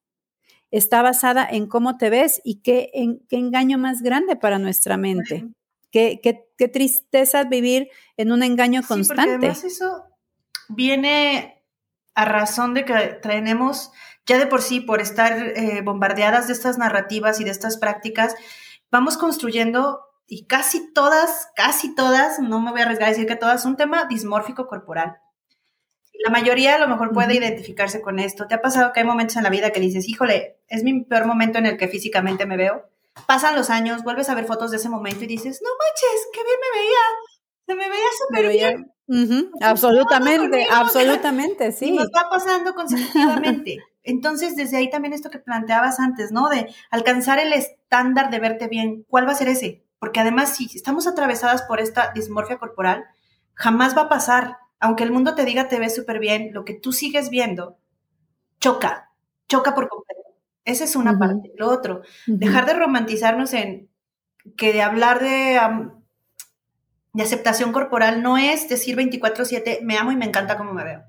[0.70, 4.96] está basada en cómo te ves y qué, en, qué engaño más grande para nuestra
[4.96, 5.46] mente.
[5.90, 9.24] Qué, qué, qué, tristeza vivir en un engaño constante.
[9.24, 10.04] Sí, además eso
[10.68, 11.64] viene
[12.14, 13.92] a razón de que tenemos
[14.26, 18.34] ya de por sí, por estar eh, bombardeadas de estas narrativas y de estas prácticas,
[18.90, 23.36] vamos construyendo, y casi todas, casi todas, no me voy a arriesgar a decir que
[23.36, 25.18] todas, un tema dismórfico corporal.
[26.24, 28.46] La mayoría a lo mejor puede identificarse con esto.
[28.48, 31.26] ¿Te ha pasado que hay momentos en la vida que dices, híjole, es mi peor
[31.26, 32.88] momento en el que físicamente me veo?
[33.26, 36.40] Pasan los años, vuelves a ver fotos de ese momento y dices, no manches, qué
[36.42, 36.98] bien me veía.
[37.66, 38.95] Se me veía súper bien.
[39.60, 41.92] Absolutamente, absolutamente, sí.
[41.92, 43.78] nos va pasando consecutivamente.
[44.02, 46.48] Entonces, desde ahí también esto que planteabas antes, ¿no?
[46.48, 47.52] De alcanzar el,
[47.86, 49.84] estándar de verte bien, ¿cuál va a ser ese?
[49.98, 53.04] Porque además, si estamos atravesadas por esta dismorfia corporal,
[53.54, 54.58] jamás va a pasar.
[54.78, 57.78] Aunque el mundo te diga te ves súper bien, lo que tú sigues viendo
[58.60, 59.10] choca,
[59.48, 60.22] choca por completo.
[60.64, 61.52] Esa es una parte.
[61.56, 63.88] Lo otro, dejar de romantizarnos en
[64.56, 65.58] que de hablar de,
[67.16, 71.02] de aceptación corporal no es decir 24/7, me amo y me encanta como me veo.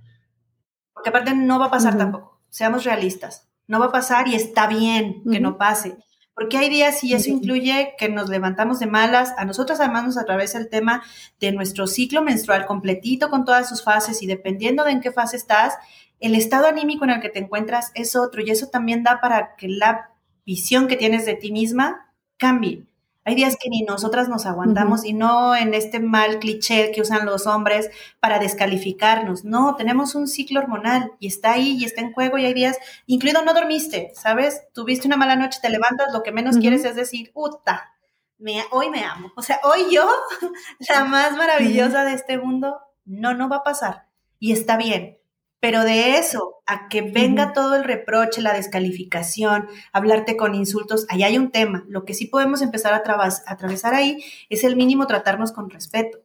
[0.94, 2.40] Porque aparte no va a pasar tampoco.
[2.50, 3.50] Seamos realistas.
[3.68, 5.98] No va a pasar y está bien que no pase.
[6.34, 9.34] Porque hay días y eso incluye que nos levantamos de malas.
[9.38, 11.04] A nosotros además nos atraviesa el tema
[11.42, 15.36] de nuestro ciclo menstrual completito con todas sus fases y dependiendo de en qué fase
[15.36, 15.74] estás,
[16.22, 19.58] el estado anímico en el que te encuentras es otro y eso también da para
[19.58, 20.12] que la
[20.46, 22.86] visión que tienes de ti misma cambie.
[23.28, 27.26] Hay días que ni nosotras nos aguantamos y no en este mal cliché que usan
[27.26, 27.90] los hombres
[28.22, 29.44] para descalificarnos.
[29.44, 32.78] No, tenemos un ciclo hormonal y está ahí y está en juego y hay días,
[33.06, 34.62] incluido no dormiste, ¿sabes?
[34.74, 37.92] Tuviste una mala noche, te levantas, lo que menos quieres es decir, puta,
[38.38, 39.34] me, hoy me amo.
[39.36, 40.10] O sea, hoy yo,
[40.88, 44.08] la más maravillosa de este mundo, no, no va a pasar.
[44.40, 45.18] Y está bien.
[45.60, 51.24] Pero de eso a que venga todo el reproche, la descalificación, hablarte con insultos, ahí
[51.24, 51.84] hay un tema.
[51.88, 53.02] Lo que sí podemos empezar a,
[53.48, 56.20] atravesar ahí es el mínimo tratarnos con respeto.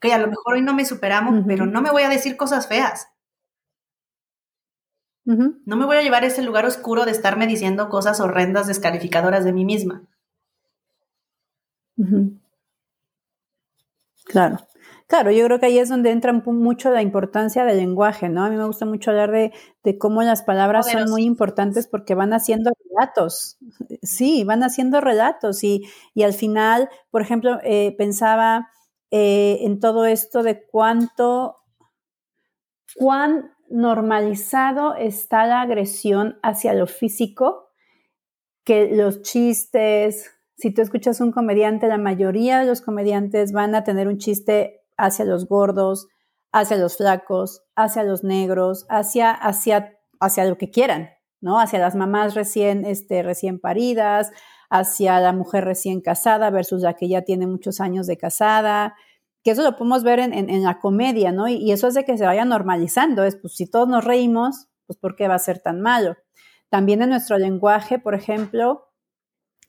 [0.00, 2.68] Que a lo mejor hoy no me superamos, pero no me voy a decir cosas
[2.68, 3.08] feas.
[5.24, 9.44] No me voy a llevar a ese lugar oscuro de estarme diciendo cosas horrendas, descalificadoras
[9.44, 10.02] de mí misma.
[14.24, 14.58] Claro.
[15.08, 18.44] Claro, yo creo que ahí es donde entra mucho la importancia del lenguaje, ¿no?
[18.44, 19.52] A mí me gusta mucho hablar de,
[19.98, 23.56] cómo las palabras son muy importantes porque van haciendo relatos.
[24.02, 25.88] Sí, van haciendo relatos y,
[26.22, 28.68] al final, por ejemplo, eh, pensaba
[29.10, 31.56] eh, en todo esto de cuánto,
[32.94, 37.70] cuán normalizado está la agresión hacia lo físico,
[38.62, 43.84] que los chistes, si tú escuchas un comediante, la mayoría de los comediantes van a
[43.84, 46.08] tener un chiste hacia los gordos,
[46.52, 51.60] hacia los flacos, hacia los negros, hacia, hacia, hacia lo que quieran, ¿no?
[51.60, 54.30] Hacia las mamás recién, este, recién paridas,
[54.70, 58.94] hacia la mujer recién casada versus la que ya tiene muchos años de casada,
[59.42, 61.48] que eso lo podemos ver en, la comedia, ¿no?
[61.48, 65.16] Y, eso hace que se vaya normalizando, es, pues si todos nos reímos, pues ¿por
[65.16, 66.16] qué va a ser tan malo?
[66.68, 68.88] También en nuestro lenguaje, por ejemplo,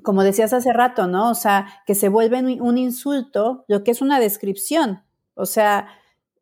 [0.04, 1.30] como decías hace rato, ¿no?
[1.30, 5.04] O sea, que se vuelve un insulto lo que es una descripción,
[5.39, 5.88] o sea,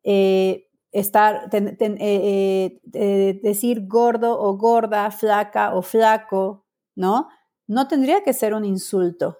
[0.02, 7.28] eh, estar, eh, eh, decir gordo o gorda, flaca o flaco, ¿no?
[7.66, 9.38] No tendría que ser un insulto.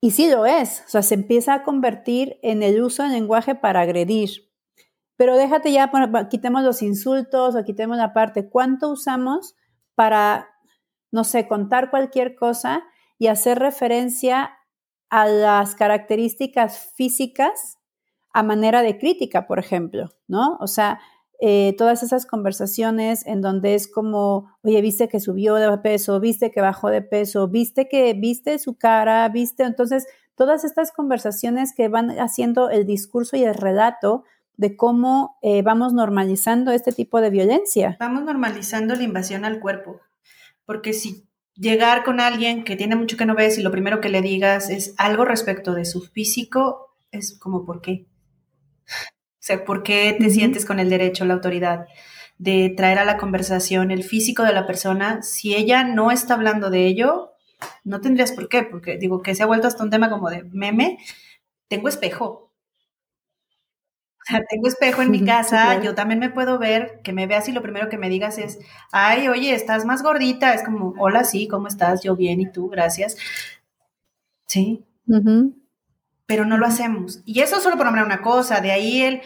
[0.00, 3.54] Y sí lo es, o sea, se empieza a convertir en el uso del lenguaje
[3.54, 4.50] para agredir.
[5.16, 5.90] Pero déjate ya,
[6.28, 9.54] quitemos los insultos o quitemos la parte, ¿cuánto usamos
[9.94, 10.50] para,
[11.10, 12.82] no sé, contar cualquier cosa
[13.16, 14.58] y hacer referencia
[15.08, 17.78] a las características físicas
[18.34, 20.58] a manera de crítica, por ejemplo, ¿no?
[20.60, 21.00] O sea,
[21.40, 26.50] eh, todas esas conversaciones en donde es como, oye, viste que subió de peso, viste
[26.50, 31.88] que bajó de peso, viste que, viste su cara, viste, entonces, todas estas conversaciones que
[31.88, 34.24] van haciendo el discurso y el relato
[34.56, 37.96] de cómo eh, vamos normalizando este tipo de violencia.
[38.00, 40.00] Vamos normalizando la invasión al cuerpo,
[40.66, 44.08] porque si llegar con alguien que tiene mucho que no ves y lo primero que
[44.08, 48.06] le digas es algo respecto de su físico, es como, ¿por qué?
[49.44, 51.86] O sea, ¿por qué te sientes con el derecho, la autoridad
[52.38, 55.20] de traer a la conversación el físico de la persona?
[55.20, 57.32] Si ella no está hablando de ello,
[57.84, 60.44] no tendrías por qué, porque digo que se ha vuelto hasta un tema como de
[60.44, 60.96] meme.
[61.68, 62.54] Tengo espejo.
[64.18, 67.46] O sea, tengo espejo en mi casa, yo también me puedo ver, que me veas
[67.46, 68.58] y lo primero que me digas es,
[68.92, 70.54] ay, oye, estás más gordita.
[70.54, 72.02] Es como, hola, sí, ¿cómo estás?
[72.02, 72.70] Yo bien, ¿y tú?
[72.70, 73.18] Gracias.
[74.46, 74.86] Sí
[76.26, 77.20] pero no lo hacemos.
[77.24, 79.22] Y eso solo por nombrar una cosa, de ahí el,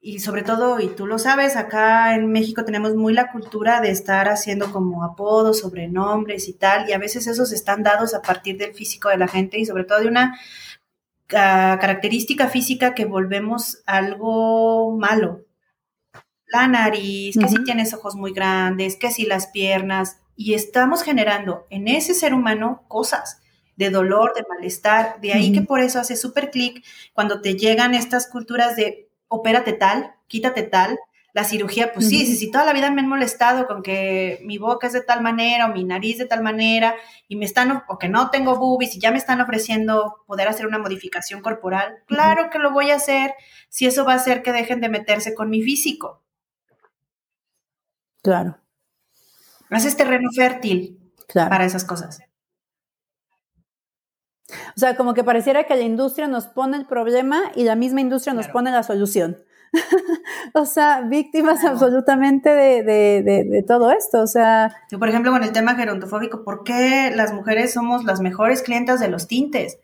[0.00, 3.90] y sobre todo, y tú lo sabes, acá en México tenemos muy la cultura de
[3.90, 8.58] estar haciendo como apodos, sobrenombres y tal, y a veces esos están dados a partir
[8.58, 10.38] del físico de la gente y sobre todo de una
[11.28, 15.46] característica física que volvemos algo malo.
[16.46, 21.66] La nariz, que si tienes ojos muy grandes, que si las piernas, y estamos generando
[21.70, 23.41] en ese ser humano cosas
[23.76, 25.20] de dolor, de malestar.
[25.20, 29.72] De ahí que por eso hace súper clic cuando te llegan estas culturas de opérate
[29.72, 30.98] tal, quítate tal.
[31.34, 34.86] La cirugía, pues sí, si toda la vida me han molestado con que mi boca
[34.86, 36.94] es de tal manera o mi nariz de tal manera
[37.26, 40.66] y me están, o que no tengo boobies y ya me están ofreciendo poder hacer
[40.66, 43.32] una modificación corporal, claro que lo voy a hacer
[43.70, 46.22] si eso va a hacer que dejen de meterse con mi físico.
[48.20, 48.58] Claro.
[49.70, 51.00] Haces terreno fértil
[51.32, 52.20] para esas cosas.
[54.48, 58.00] O sea, como que pareciera que la industria nos pone el problema y la misma
[58.00, 59.38] industria nos pone la solución.
[60.54, 64.20] o sea, víctimas absolutamente de, de, de, todo esto.
[64.20, 64.74] O sea.
[64.98, 69.08] por ejemplo, con el tema gerontofóbico, ¿por qué las mujeres somos las mejores clientas de
[69.08, 69.78] los tintes?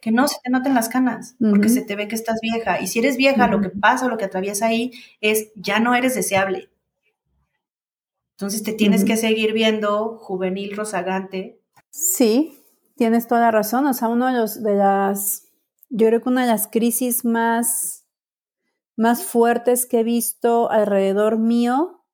[0.00, 2.80] Que no se te noten las canas, porque se te ve que estás vieja.
[2.80, 4.90] Y si eres vieja, lo que pasa, lo que atraviesa ahí
[5.20, 6.70] es ya no eres deseable.
[8.32, 11.60] Entonces te tienes que seguir viendo juvenil, rozagante.
[11.90, 12.61] Sí,
[13.02, 13.84] tienes toda la razón.
[13.86, 15.48] O sea, uno de, los, de las,
[15.90, 18.06] yo creo que una de las crisis más,
[18.96, 22.04] más fuertes que he visto alrededor mío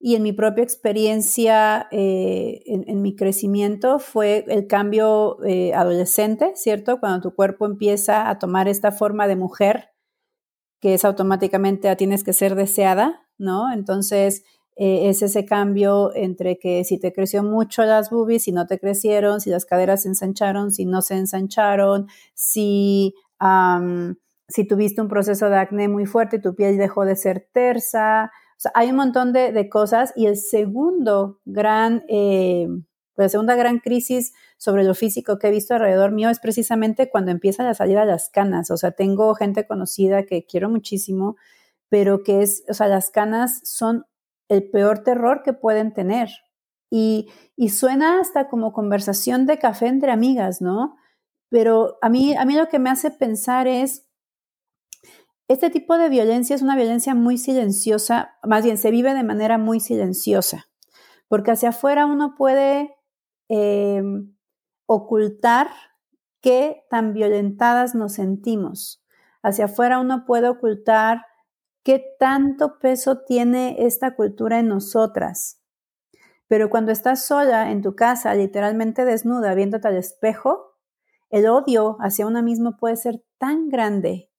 [0.00, 6.98] y en mi propia experiencia, eh, en, mi crecimiento, fue el cambio eh, adolescente, ¿cierto?
[6.98, 9.90] Cuando tu cuerpo empieza a tomar esta forma de mujer,
[10.80, 13.70] que es automáticamente tienes que ser deseada, ¿no?
[13.70, 14.42] Entonces,
[14.76, 18.80] eh, es ese cambio entre que si te creció mucho las boobies, si no te
[18.80, 23.14] crecieron, si las caderas se ensancharon, si no se ensancharon, si,
[24.48, 28.32] si tuviste un proceso de acné muy fuerte y tu piel dejó de ser tersa.
[28.56, 30.12] O sea, hay un montón de, cosas.
[30.16, 32.66] Y el segundo gran, eh,
[33.14, 37.10] pues, la segunda gran crisis sobre lo físico que he visto alrededor mío es precisamente
[37.10, 38.72] cuando empiezan a salir a las canas.
[38.72, 41.36] O sea, tengo gente conocida que quiero muchísimo,
[41.88, 44.04] pero que es, o sea, las canas son
[44.54, 46.30] el peor terror que pueden tener.
[46.90, 47.28] Y,
[47.68, 50.96] suena hasta como conversación de café entre amigas, ¿no?
[51.48, 54.06] Pero a mí, a mí lo que me hace pensar es,
[55.48, 59.58] este tipo de violencia es una violencia muy silenciosa, más bien se vive de manera
[59.58, 60.66] muy silenciosa,
[61.28, 62.96] porque hacia afuera uno puede
[63.48, 64.34] em,
[64.86, 65.68] ocultar
[66.40, 69.04] qué tan violentadas nos sentimos.
[69.42, 71.26] Hacia afuera uno puede ocultar
[71.84, 75.60] qué tanto peso tiene esta cultura en nosotras.
[76.48, 80.74] Pero cuando estás sola en tu casa, literalmente desnuda, viéndote al espejo,
[81.30, 84.30] el odio hacia uno mismo puede ser tan grande,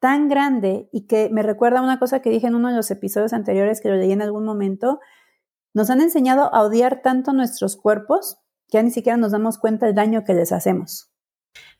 [0.00, 3.32] tan grande, y que me recuerda una cosa que dije en uno de los episodios
[3.32, 5.00] anteriores que lo leí en algún momento.
[5.72, 8.38] Nos han enseñado a odiar tanto nuestros cuerpos
[8.68, 11.10] que ya ni siquiera nos damos cuenta del daño que les hacemos.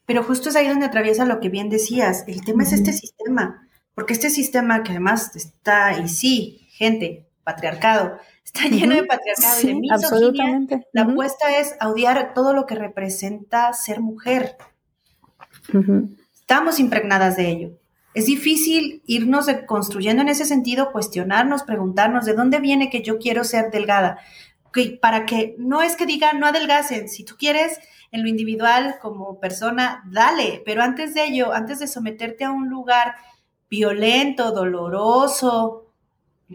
[0.07, 2.25] Pero justo es ahí donde atraviesa lo que bien decías.
[2.27, 3.64] El tema es este sistema.
[3.95, 9.67] Porque este sistema que además está, y sí, gente, patriarcado, está lleno de patriarcado y
[9.67, 10.87] de misoginia, absolutamente.
[10.93, 14.57] la apuesta es odiar todo lo que representa ser mujer.
[16.35, 17.71] Estamos impregnadas de ello.
[18.15, 23.45] Es difícil irnos construyendo en ese sentido, cuestionarnos, preguntarnos de dónde viene que yo quiero
[23.45, 24.19] ser delgada.
[25.01, 27.79] para que no es que diga no adelgacen, si tú quieres
[28.11, 32.69] en lo individual como persona, dale, pero antes de ello, antes de someterte a un
[32.69, 33.17] lugar
[33.75, 35.91] violento, doloroso.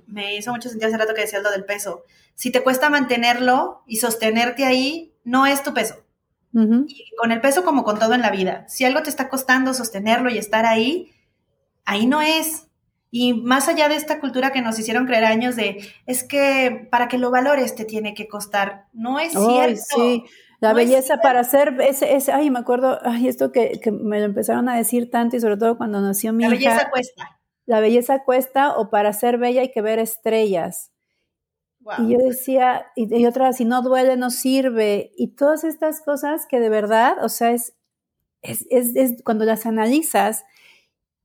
[0.08, 2.04] Me hizo mucho sentido hace rato que decía lo del peso.
[2.36, 5.96] Si te cuesta mantenerlo y sostenerte ahí, no es tu peso.
[6.52, 8.66] Y con el peso como con todo en la vida.
[8.68, 11.12] Si algo te está costando sostenerlo y estar ahí,
[11.86, 12.68] ahí no es.
[13.12, 17.08] Y más allá de esta cultura que nos hicieron creer años de, es que para
[17.08, 18.86] que lo valores te tiene que costar.
[18.94, 19.82] No es cierto.
[19.96, 20.24] Sí.
[20.60, 24.26] La belleza para ser, ese, ese, ay, me acuerdo, ay, esto que, que, me lo
[24.26, 26.52] empezaron a decir tanto y sobre todo cuando nació mi hija.
[26.52, 27.40] La belleza cuesta.
[27.66, 30.92] La belleza cuesta o para ser bella hay que ver estrellas.
[31.98, 35.12] Y yo decía, y, y, otra, si no duele, no sirve.
[35.16, 37.74] Y todas estas cosas que de verdad, o sea, es,
[38.42, 40.44] es, es, es cuando las analizas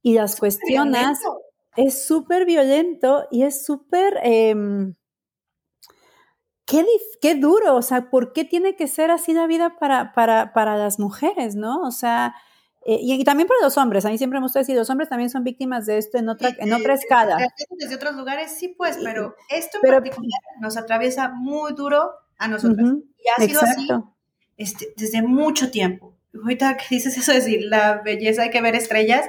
[0.00, 1.18] y las cuestionas,
[1.76, 4.20] es súper violento y es súper...
[4.22, 4.54] Eh,
[6.66, 6.84] qué,
[7.20, 10.76] qué duro, o sea, ¿por qué tiene que ser así la vida para, para, para
[10.76, 11.82] las mujeres, no?
[11.82, 12.34] O sea,
[12.86, 15.30] eh, y, también para los hombres, a mí siempre me gusta decir, los hombres también
[15.30, 17.38] son víctimas de esto en otra, en otra escala.
[17.78, 22.98] Desde otros lugares sí, pues, pero esto en particular nos atraviesa muy duro a nosotros.
[23.18, 23.88] y ha sido así
[24.56, 26.14] este, desde mucho tiempo.
[26.34, 29.24] Ahorita que dices eso de decir, la belleza hay que ver estrellas,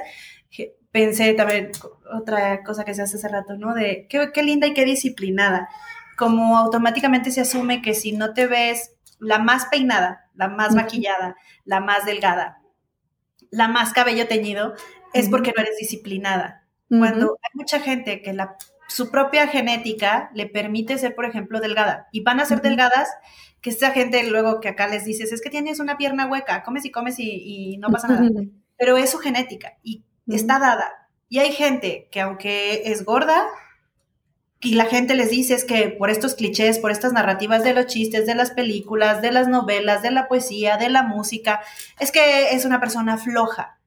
[0.90, 1.70] pensé también
[2.12, 3.74] otra cosa que se hace hace rato, ¿no?
[3.74, 5.68] De qué, qué linda y qué disciplinada
[6.16, 11.36] como automáticamente se asume que si no te ves la más peinada, la más maquillada,
[11.64, 12.62] la más delgada,
[13.50, 14.74] la más cabello teñido,
[15.12, 16.66] es porque no eres disciplinada.
[16.88, 18.56] Cuando hay mucha gente que la,
[18.88, 23.08] su propia genética le permite ser, por ejemplo, delgada, y van a ser delgadas,
[23.60, 26.84] que esa gente luego que acá les dices, es que tienes una pierna hueca, comes
[26.84, 28.28] y comes y, no pasa nada.
[28.78, 31.08] Pero es su genética y está dada.
[31.28, 33.46] Y hay gente que aunque es gorda,
[34.66, 37.86] y la gente les dice es que por estos clichés, por estas narrativas de los
[37.86, 41.60] chistes, de las películas, de las novelas, de la poesía, de la música,
[42.00, 43.78] es que es una persona floja.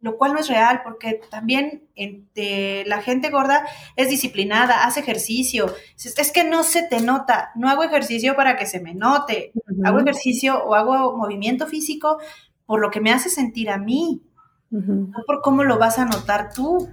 [0.00, 3.66] lo cual no es real, porque también entre la gente gorda
[3.96, 5.66] es disciplinada, hace ejercicio.
[5.96, 9.52] Es que no se te nota, no hago ejercicio para que se me note,
[9.84, 12.18] hago ejercicio o hago movimiento físico
[12.64, 14.22] por lo que me hace sentir a mí,
[14.70, 16.88] no por cómo lo vas a notar tú.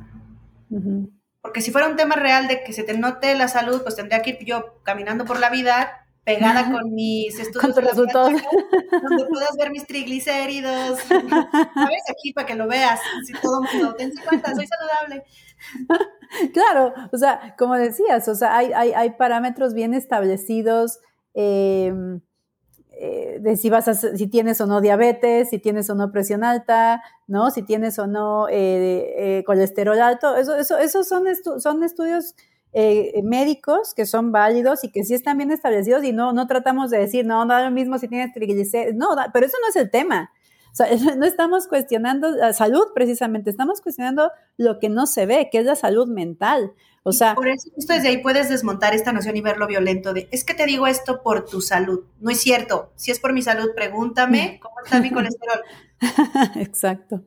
[1.42, 4.22] Porque si fuera un tema real de que se te note la salud, pues tendría
[4.22, 7.62] que ir yo caminando por la vida pegada con mis estudios.
[7.62, 8.32] Con tus resultados.
[8.32, 11.00] Donde puedas ver mis triglicéridos.
[11.10, 12.04] ¿Sabes?
[12.10, 13.00] Aquí para que lo veas.
[13.26, 15.24] Si todo el mundo, ten cuenta, soy saludable.
[16.54, 21.00] Claro, o sea, como decías, o sea, hay, hay, hay parámetros bien establecidos.
[21.34, 22.22] Em,
[23.04, 26.44] eh, de si vas a, si tienes o no diabetes, si tienes o no presión
[26.44, 27.50] alta, ¿no?
[27.50, 30.36] Si tienes o no eh, eh, colesterol alto.
[30.36, 31.24] Eso, eso, esos son,
[31.60, 32.36] son estudios
[32.74, 36.92] eh, médicos que son válidos y que sí están bien establecidos y no, no tratamos
[36.92, 39.90] de decir, no, da lo mismo si tienes triglicéridos, no, pero eso no es el
[39.90, 40.32] tema.
[40.72, 45.50] O sea, no estamos cuestionando la salud precisamente, estamos cuestionando lo que no se ve,
[45.52, 46.74] que es la salud mental.
[47.04, 50.30] O sea, por eso justo desde ahí puedes desmontar esta noción y verlo violento de,
[50.32, 52.06] es que te digo esto por tu salud.
[52.20, 52.92] No es cierto.
[52.96, 55.62] Si es por mi salud, pregúntame cómo está mi colesterol.
[56.56, 57.24] Exacto.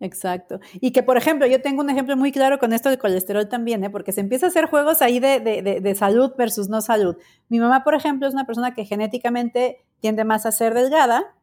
[0.00, 0.60] Exacto.
[0.74, 3.82] Y que, por ejemplo, yo tengo un ejemplo muy claro con esto del colesterol también,
[3.82, 3.90] ¿eh?
[3.90, 7.16] porque se empieza a hacer juegos ahí de, de, de, salud versus no salud.
[7.48, 11.34] Mi mamá, por ejemplo, es una persona que genéticamente tiende más a ser delgada.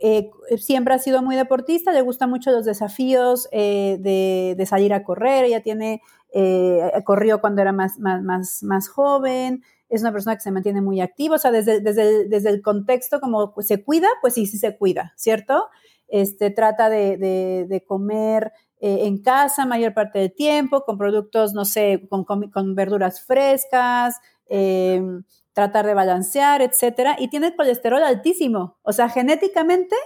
[0.00, 5.04] Eh, siempre ha sido muy deportista, le gustan mucho los desafíos eh, de, salir a
[5.04, 5.44] correr.
[5.44, 10.42] Ella tiene, eh, corrió cuando era más, más, más, más joven es una persona que
[10.42, 14.34] se mantiene muy activa, o sea, desde, desde, desde el contexto como se cuida, pues
[14.34, 15.64] sí, sí se cuida, ¿cierto?
[16.08, 22.08] este, trata de, comer eh, en casa mayor parte del tiempo, con productos, no sé,
[22.08, 24.16] con, verduras frescas,
[24.48, 25.22] em,
[25.58, 28.78] tratar de balancear, etcétera, y tiene el colesterol altísimo.
[28.82, 29.96] O sea, genéticamente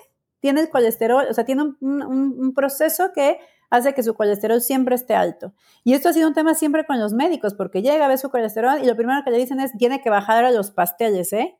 [0.40, 3.38] tiene el colesterol, o sea, tiene un, proceso que
[3.68, 5.52] hace que su colesterol siempre esté alto.
[5.84, 8.30] Y esto ha sido un tema siempre con los médicos, porque llega a ver su
[8.30, 11.58] colesterol y lo primero que le dicen es, tiene que bajar a los pasteles, ¿eh?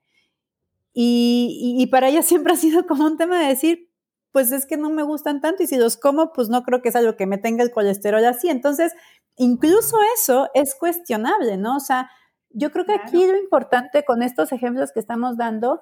[0.95, 3.91] Y, para ella siempre ha sido como un tema de decir,
[4.31, 6.89] pues es que no me gustan tanto y si los como, pues no creo que
[6.89, 8.49] es algo que me tenga el colesterol así.
[8.49, 8.95] Entonces,
[9.37, 11.77] incluso eso es cuestionable, ¿no?
[11.77, 12.09] O sea,
[12.55, 15.81] yo creo que aquí lo importante con estos ejemplos que estamos dando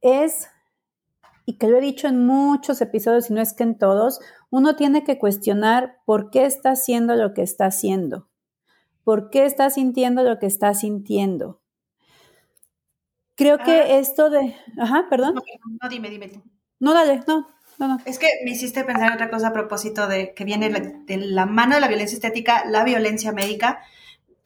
[0.00, 0.48] es,
[1.44, 4.20] y que lo he dicho en muchos episodios y no es que en todos,
[4.50, 8.28] uno tiene que cuestionar por qué está haciendo lo que está haciendo,
[9.04, 11.60] por qué está sintiendo lo que está sintiendo.
[13.34, 13.98] Creo que ah.
[13.98, 14.56] esto de...
[14.78, 15.34] Ajá, perdón.
[15.36, 15.42] No,
[15.80, 16.42] no, dime, dime tú.
[16.80, 17.46] No, dale, no.
[18.04, 21.46] Es que me hiciste pensar en otra cosa a propósito de que viene de la
[21.46, 23.80] mano de la violencia estética, la violencia médica.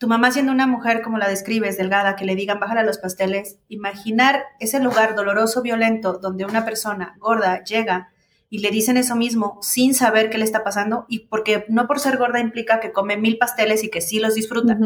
[0.02, 2.98] Tu mamá siendo una mujer como la describes, delgada, que le digan bájale a los
[2.98, 8.10] pasteles, imaginar ese lugar doloroso, violento, donde una persona gorda llega
[8.50, 12.00] y le dicen eso mismo sin saber qué le está pasando y porque no por
[12.00, 14.76] ser gorda implica que come mil pasteles y que sí los disfruta.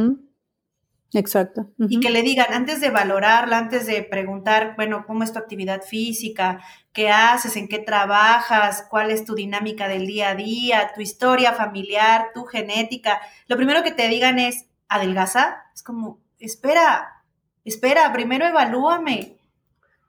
[1.15, 1.71] Exacto.
[1.79, 5.81] Y que le digan, antes de valorarla, antes de preguntar, bueno, ¿cómo es tu actividad
[5.81, 6.61] física?
[6.93, 7.57] ¿Qué haces?
[7.57, 8.87] ¿En qué trabajas?
[8.91, 10.91] ¿Cuál es tu dinámica del día a día?
[10.95, 12.33] ¿Tu historia familiar?
[12.35, 13.19] ¿Tu genética?
[13.49, 15.65] Lo primero que te digan es, ¿adelgaza?
[15.75, 17.25] Es como, espera,
[17.65, 19.39] espera, primero evalúame.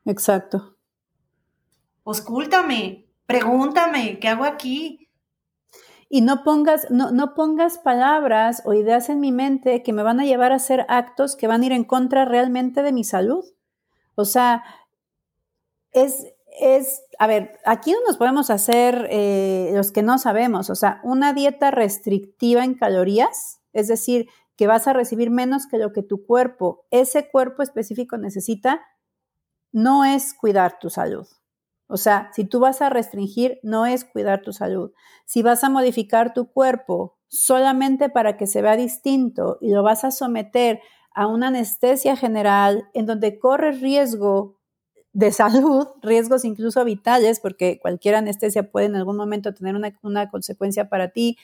[0.06, 0.78] Exacto.
[2.04, 5.08] Oscúltame, pregúntame, ¿qué hago aquí?
[6.10, 10.20] y no pongas, no, no pongas palabras o ideas en mi mente que me van
[10.20, 13.44] a llevar a hacer actos que van a ir en contra realmente de mi salud.
[14.16, 14.64] O sea,
[15.92, 16.26] es,
[16.60, 21.02] es, a ver, aquí no nos podemos hacer eh, los que no sabemos, o sea,
[21.04, 26.04] una dieta restrictiva en calorías, es decir, que vas a recibir menos que lo que
[26.04, 28.82] tu cuerpo, ese cuerpo específico necesita,
[29.72, 31.28] no es cuidar tu salud.
[31.88, 34.92] O sea, si tú vas a restringir, no es cuidar tu salud.
[35.26, 40.04] Si vas a modificar tu cuerpo solamente para que se vea distinto y lo vas
[40.04, 40.82] a someter
[41.14, 44.58] a una anestesia general en donde corres riesgo
[45.14, 50.30] de salud, riesgos incluso vitales, porque cualquier anestesia puede en algún momento tener una, una
[50.30, 51.38] consecuencia para ti,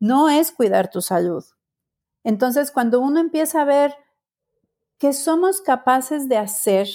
[0.00, 1.44] no es cuidar tu salud.
[2.24, 3.94] Entonces, cuando uno empieza a ver
[4.98, 6.88] qué somos capaces de hacer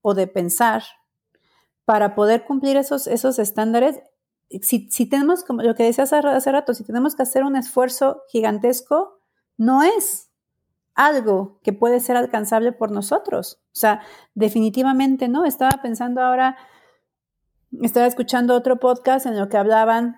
[0.00, 0.82] o de pensar
[1.84, 4.00] para poder cumplir esos, esos estándares,
[4.62, 8.22] si, si, tenemos, como lo que decías hace rato, si tenemos que hacer un esfuerzo
[8.28, 9.20] gigantesco,
[9.56, 10.30] no es
[10.94, 13.60] algo que puede ser alcanzable por nosotros.
[13.66, 14.00] O sea,
[14.34, 15.44] definitivamente no.
[15.44, 16.56] Estaba pensando ahora,
[17.82, 20.16] estaba escuchando otro podcast en lo que hablaban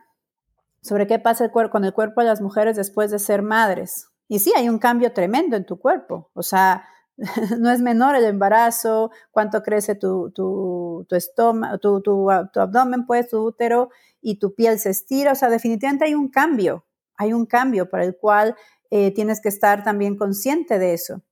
[0.80, 4.08] sobre qué pasa con el cuerpo de las mujeres después de ser madres.
[4.28, 6.30] Y sí, hay un cambio tremendo en tu cuerpo.
[6.34, 6.86] O sea,
[7.58, 13.28] no es menor el embarazo, cuánto crece tu, tu, tu estómago, tu, tu, abdomen, pues,
[13.28, 15.32] tu útero y tu piel se estira.
[15.32, 18.54] O sea, definitivamente hay un cambio, hay un cambio para el cual
[18.90, 21.22] eh, tienes que estar también consciente de eso.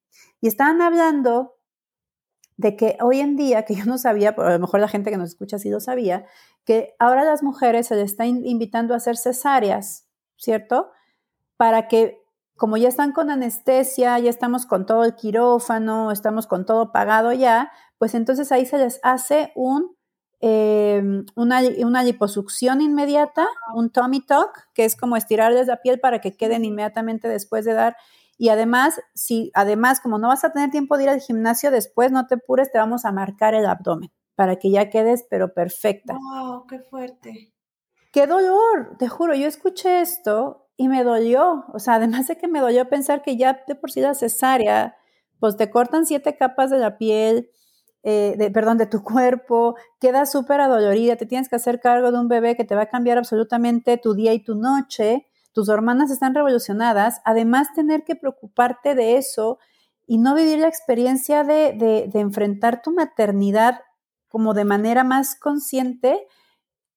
[0.41, 1.57] Y estaban hablando
[2.57, 5.11] de que hoy en día, que yo no sabía, pero a lo mejor la gente
[5.11, 6.27] que nos escucha sí lo sabía,
[6.65, 10.91] que ahora las mujeres se les está invitando a hacer cesáreas, ¿cierto?
[11.57, 12.26] Para que,
[12.57, 17.33] como ya están con anestesia, ya estamos con todo el quirófano, estamos con todo pagado
[17.33, 19.97] ya, pues entonces ahí se les hace un,
[20.41, 26.21] em, una, una, liposucción inmediata, un tummy tuck, que es como estirarles la piel para
[26.21, 27.97] que queden inmediatamente después de dar
[28.39, 32.13] y además, si además, como no vas a tener tiempo de ir al gimnasio después,
[32.13, 36.15] no te apures, te vamos a marcar el abdomen para que ya quedes, pero perfecta.
[36.15, 36.67] ¡Wow!
[36.67, 37.55] ¡Qué fuerte!
[38.13, 38.97] ¡Qué dolor!
[38.99, 41.65] Te juro, yo escuché esto y me dolió.
[41.73, 44.97] O sea, además de que me dolió pensar que ya de por sí la cesárea,
[45.41, 47.51] pues te cortan siete capas de la piel,
[48.03, 52.19] eh, de, perdón, de tu cuerpo, quedas súper adolorida, te tienes que hacer cargo de
[52.19, 56.11] un bebé que te va a cambiar absolutamente tu día y tu noche tus hormonas
[56.11, 59.59] están revolucionadas, además tener que preocuparte de eso
[60.07, 63.81] y no vivir la experiencia de, enfrentar tu maternidad
[64.29, 66.27] como de manera más consciente,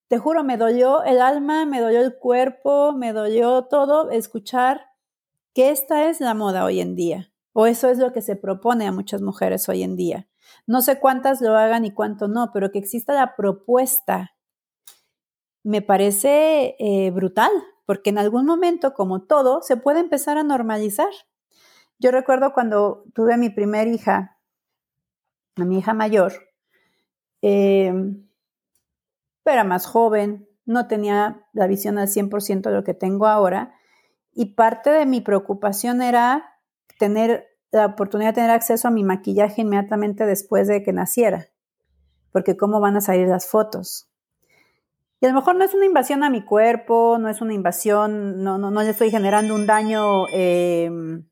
[0.09, 4.87] te juro, me dolió el alma, me dolió el cuerpo, me dolió todo escuchar
[5.53, 8.87] que esta es la moda hoy en día, o eso es lo que se propone
[8.87, 10.27] a muchas mujeres hoy en día.
[10.65, 14.31] No sé cuántas lo hagan y cuánto no, pero que exista la propuesta
[15.63, 17.51] me parece eh, brutal,
[17.85, 21.11] porque en algún momento, como todo, se puede empezar a normalizar.
[21.99, 24.39] Yo recuerdo cuando tuve a mi primera hija,
[25.55, 26.33] a mi hija mayor,
[27.43, 27.93] eh,
[29.49, 33.73] era más joven, no tenía la visión al 100% de lo que tengo ahora,
[34.33, 36.59] y parte de mi preocupación era
[36.97, 41.47] tener la oportunidad de tener acceso a mi maquillaje inmediatamente después de que naciera,
[42.31, 44.09] porque cómo van a salir las fotos.
[45.21, 48.41] Y a lo mejor no es una invasión a mi cuerpo, no es una invasión,
[48.41, 51.27] no, no, no le estoy generando un daño em,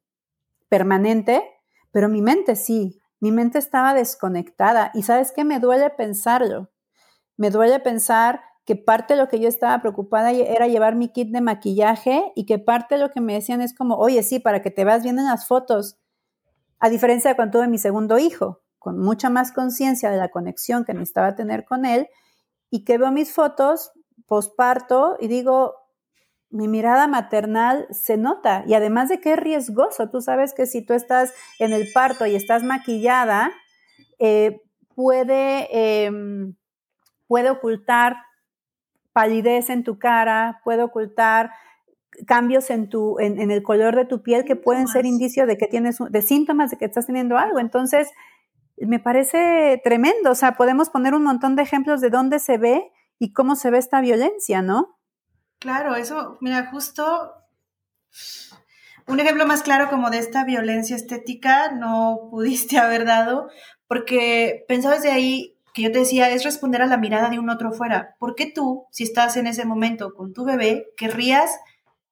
[0.68, 1.41] permanente,
[1.91, 4.91] pero mi mente sí, mi mente estaba desconectada.
[4.93, 6.70] Y sabes qué, me duele pensarlo.
[7.38, 11.30] Me duele pensar que parte de lo que yo estaba preocupada era llevar mi kit
[11.32, 14.62] de maquillaje y que parte de lo que me decían es como, oye, sí, para
[14.62, 15.98] que te veas bien en las fotos.
[16.80, 20.84] A diferencia de cuando tuve mi segundo hijo, con mucha más conciencia de la conexión
[20.84, 22.10] que necesitaba tener con él,
[22.70, 23.92] y que veo mis fotos
[24.26, 25.76] posparto y digo,
[26.50, 30.86] mi mirada maternal se nota y además de que es riesgoso, tú sabes que si
[30.86, 33.52] tú estás en el parto y estás maquillada,
[34.20, 34.62] eh,
[34.96, 35.68] puede,
[36.06, 36.56] em,
[37.28, 38.17] puede ocultar
[39.13, 41.51] palidez en tu cara, puede ocultar
[42.25, 45.67] cambios en, tu, en, el color de tu piel que pueden ser indicio de que
[45.67, 47.59] tienes, de síntomas de que estás teniendo algo.
[47.59, 48.09] Entonces,
[48.78, 50.32] me parece tremendo.
[50.32, 53.71] O sea, podemos poner un montón de ejemplos de dónde se ve y cómo se
[53.71, 54.99] ve esta violencia, ¿no?
[55.59, 57.34] Claro, eso, mira, justo
[59.07, 63.49] un ejemplo más claro como de esta violencia estética no pudiste haber dado,
[63.88, 67.51] porque pensabas de ahí que yo te decía, es responder a la mirada de un
[67.51, 68.15] otro fuera.
[68.17, 71.51] ¿Por qué tú, si estás en ese momento con tu bebé, querrías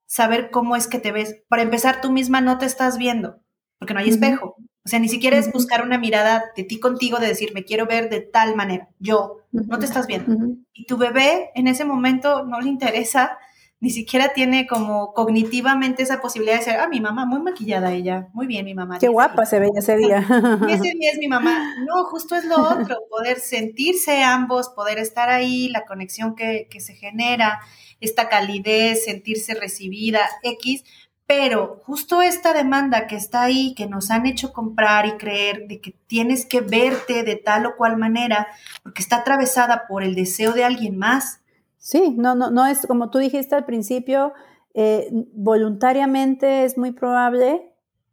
[0.05, 1.41] saber cómo es que te ves?
[1.47, 3.39] Para empezar, tú misma no te estás viendo,
[3.79, 4.55] porque no hay espejo.
[4.85, 7.87] O sea, ni siquiera es buscar una mirada de ti contigo, de decir, me quiero
[7.87, 8.87] ver de tal manera.
[8.99, 10.57] Yo, no te estás viendo.
[10.71, 13.39] Y tu bebé en ese momento no le interesa,
[13.79, 18.29] ni siquiera tiene como cognitivamente esa posibilidad de decir, ah, mi mamá, muy maquillada ella,
[18.33, 18.99] muy bien mi mamá.
[18.99, 20.25] Qué guapa se ve ese día.
[20.67, 21.75] Y ese día es mi mamá.
[21.85, 26.79] No, justo es lo otro, poder sentirse ambos, poder estar ahí, la conexión que, que
[26.79, 27.59] se genera,
[27.99, 30.83] esta calidez, sentirse recibida, X,
[31.27, 35.81] pero justo esta demanda que está ahí, que nos han hecho comprar y creer de
[35.81, 38.47] que tienes que verte de tal o cual manera,
[38.83, 41.41] porque está atravesada por el deseo de alguien más.
[41.85, 44.33] Sí, no, no, no es como tú dijiste al principio,
[44.73, 47.71] eh, voluntariamente es muy probable,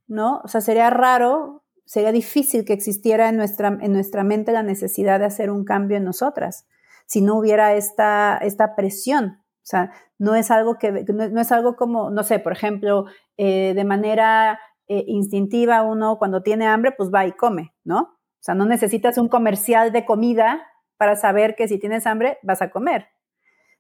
[0.09, 0.43] ¿no?
[0.45, 5.21] O sea, sería raro, sería difícil que existiera en nuestra, en nuestra mente la necesidad
[5.21, 6.67] de hacer un cambio en nosotras,
[7.07, 11.77] si no hubiera esta, esta presión o sea, no es algo que, no, es algo
[11.77, 13.07] como, no sé, por ejemplo,
[13.37, 14.59] eh, de manera
[14.89, 18.01] eh, instintiva uno cuando tiene hambre, pues va y come, ¿no?
[18.01, 20.67] O sea, no necesitas un comercial de comida
[20.97, 23.07] para saber que si tienes hambre vas a comer.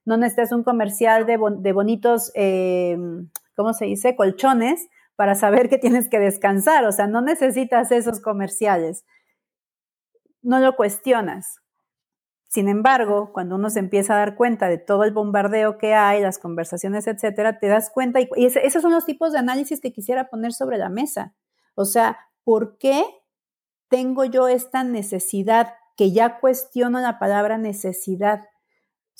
[0.05, 2.96] No necesitas un comercial de, bonitos, eh,
[3.57, 4.16] ¿cómo se dice?
[4.16, 6.84] Colchones para saber que tienes que descansar.
[6.84, 9.05] O sea, no necesitas esos comerciales.
[10.42, 11.61] No lo cuestionas.
[12.48, 16.20] Sin embargo, cuando uno se empieza a dar cuenta de todo el bombardeo que hay,
[16.20, 20.28] las conversaciones, etcétera, te das cuenta, y, esos son los tipos de análisis que quisiera
[20.28, 21.34] poner sobre la mesa.
[21.74, 23.05] O sea, ¿por qué
[23.92, 28.48] tengo yo esta necesidad, que ya cuestiono la palabra necesidad.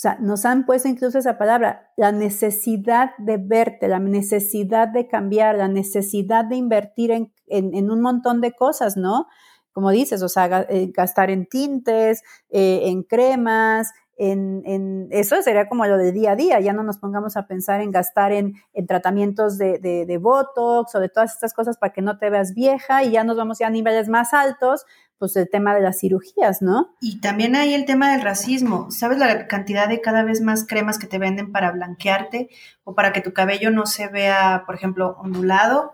[0.03, 5.57] Sea, nos han puesto incluso esa palabra, la necesidad de verte, la necesidad de cambiar,
[5.57, 9.29] la necesidad de invertir en, en, un montón de cosas, ¿no?
[9.71, 15.87] Como dices, o sea, eh, gastar en tintes, eh, en cremas, en, eso sería como
[15.87, 18.55] lo de día a día, ya no nos pongamos a pensar en gastar en,
[18.87, 23.03] tratamientos de, de, Botox o de todas estas cosas para que no te veas vieja
[23.03, 24.85] y ya nos vamos ya a niveles más altos,
[25.19, 26.97] pues el tema de las cirugías, ¿no?
[27.01, 28.91] Y también hay el tema del racismo.
[28.91, 32.49] ¿Sabes la cantidad de cada vez más cremas que te venden para blanquearte
[32.85, 35.93] o para que tu cabello no se vea, por ejemplo, ondulado?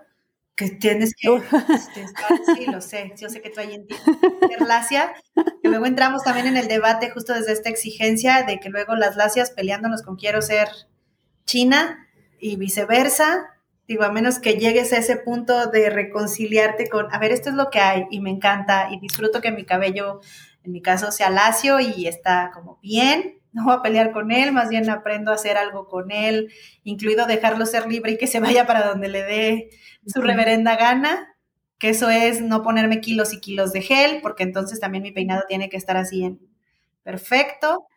[0.59, 1.33] Que tienes que,
[1.73, 2.05] este,
[2.57, 3.95] sí, lo sé, yo sé que tú hay en ti,
[4.59, 5.13] lacia,
[5.63, 9.15] que luego entramos también en el debate justo desde esta exigencia de que luego las
[9.15, 10.67] lacias peleándonos con quiero ser
[11.45, 12.09] China
[12.41, 13.47] y viceversa,
[13.87, 17.55] digo, a menos que llegues a ese punto de reconciliarte con, a ver, esto es
[17.55, 20.19] lo que hay y me encanta y disfruto que mi cabello,
[20.65, 24.51] en mi caso, sea lacio y está como bien, no voy a pelear con él,
[24.51, 26.51] más bien aprendo a hacer algo con él,
[26.83, 29.69] incluido dejarlo ser libre y que se vaya para donde le dé
[30.05, 31.35] su reverenda gana,
[31.77, 35.43] que eso es no ponerme kilos y kilos de gel, porque entonces también mi peinado
[35.47, 36.39] tiene que estar así en
[37.03, 37.87] perfecto.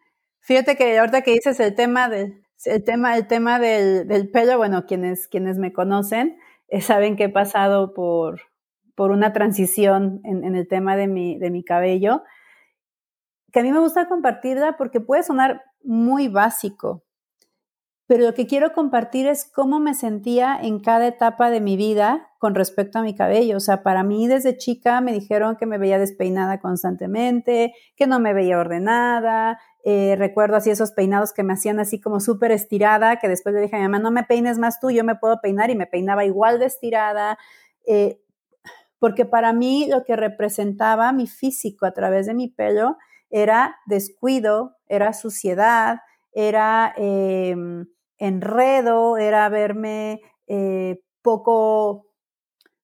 [0.41, 4.87] Fíjate que ahorita que dices el tema del, el tema, el tema del, pelo, bueno,
[4.87, 6.39] quienes, quienes me conocen
[6.69, 8.41] eh, saben que he pasado por,
[8.95, 12.23] por una transición en, en el tema de mi, de mi cabello
[13.53, 17.05] que a mí me gusta compartirla porque puede sonar muy básico,
[18.13, 22.29] pero lo que quiero compartir es cómo me sentía en cada etapa de mi vida
[22.39, 23.57] con respecto a mi cabello.
[23.57, 28.19] O sea, para mí desde chica me dijeron que me veía despeinada constantemente, que no
[28.19, 29.59] me veía ordenada.
[29.85, 33.63] Eh, recuerdo así esos peinados que me hacían así como súper estirada, que después le
[33.63, 35.87] dije a mi mamá, no me peines más tú, yo me puedo peinar y me
[35.87, 37.39] peinaba igual de estirada.
[37.87, 38.21] Eh,
[38.99, 42.99] porque para mí lo que representaba mi físico a través de mi pelo
[43.33, 46.01] era descuido, era suciedad,
[46.33, 47.87] era em,
[48.19, 52.07] enredo, era verme eh, poco,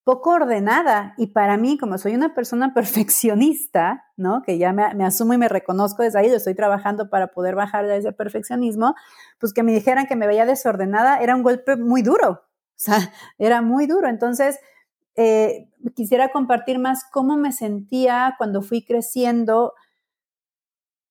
[0.05, 1.15] poco ordenada.
[1.19, 4.43] Y para mí, como soy una persona perfeccionista, ¿no?
[4.43, 7.99] Que ya me, asumo y me reconozco desde ahí, estoy trabajando para poder bajar de
[7.99, 8.95] ese perfeccionismo,
[9.39, 12.31] pues que me dijeran que me veía desordenada era un golpe muy duro.
[12.31, 12.97] O sea,
[13.39, 14.09] era muy duro.
[14.09, 14.59] Entonces,
[15.15, 19.75] eh, quisiera compartir más cómo me sentía cuando fui creciendo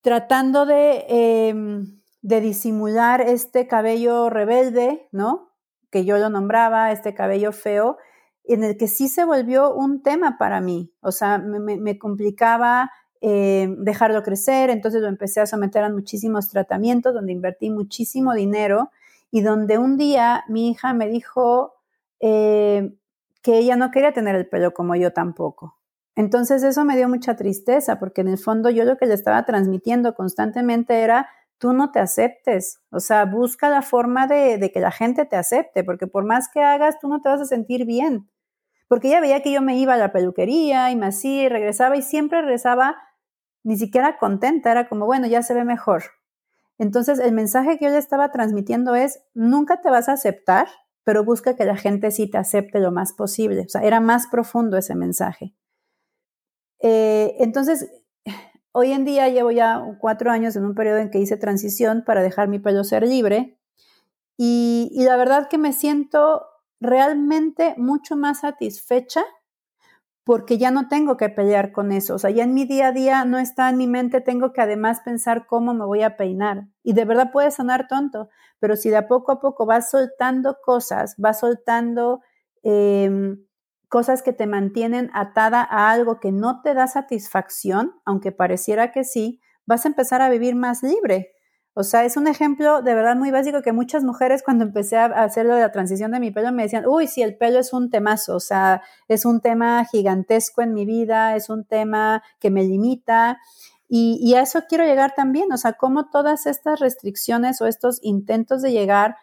[0.02, 5.50] tratando em, de, disimular este cabello rebelde, ¿no?
[5.90, 7.98] Que yo lo nombraba, este cabello feo,
[8.44, 10.94] en el que sí se volvió un tema para mí.
[11.02, 12.92] O sea, me, complicaba
[13.22, 18.92] em, dejarlo crecer, entonces lo empecé a someter a muchísimos tratamientos donde invertí muchísimo dinero
[19.32, 21.74] y donde un día mi hija me dijo
[22.20, 22.94] eh,
[23.42, 25.78] que ella no quería tener el pelo como yo tampoco.
[26.18, 29.46] Entonces eso me dio mucha tristeza porque en el fondo yo lo que le estaba
[29.46, 34.90] transmitiendo constantemente era, tú no te aceptes, o sea, busca la forma de, que la
[34.90, 38.32] gente te acepte, porque por más que hagas, tú no te vas a sentir bien.
[38.88, 41.96] Porque ella veía que yo me iba a la peluquería y me hacía y regresaba
[41.96, 42.96] y siempre regresaba
[43.64, 46.04] ni siquiera contenta, era como, bueno, ya se ve mejor.
[46.80, 50.68] Entonces el mensaje que yo le estaba transmitiendo es, nunca te vas a aceptar,
[51.04, 53.66] pero busca que la gente sí te acepte lo más posible.
[53.68, 55.54] O sea, era más profundo ese mensaje.
[56.80, 57.90] Eh, entonces,
[58.72, 62.22] hoy en día llevo ya cuatro años en un periodo en que hice transición para
[62.22, 63.58] dejar mi pelo ser libre
[64.38, 66.46] y, y la verdad que me siento
[66.80, 69.24] realmente mucho más satisfecha
[70.24, 72.16] porque ya no tengo que pelear con eso.
[72.16, 74.60] O sea, ya en mi día a día no está en mi mente, tengo que
[74.60, 76.68] además pensar cómo me voy a peinar.
[76.84, 78.28] Y de verdad puede sonar tonto,
[78.60, 82.20] pero si de poco a poco vas soltando cosas, vas soltando
[82.62, 83.38] eh,
[83.88, 89.04] cosas que te mantienen atada a algo que no te da satisfacción, aunque pareciera que
[89.04, 91.32] sí, vas a empezar a vivir más libre.
[91.74, 95.06] O sea, es un ejemplo de verdad muy básico que muchas mujeres cuando empecé a
[95.06, 97.90] hacerlo de la transición de mi pelo me decían, uy, sí, el pelo es un
[97.90, 102.64] temazo, o sea, es un tema gigantesco en mi vida, es un tema que me
[102.64, 103.40] limita.
[103.90, 108.62] Y, a eso quiero llegar también, o sea, cómo todas estas restricciones o estos intentos
[108.62, 109.16] de llegar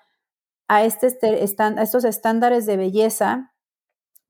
[0.69, 1.09] a, este,
[1.59, 3.54] a estos estándares de belleza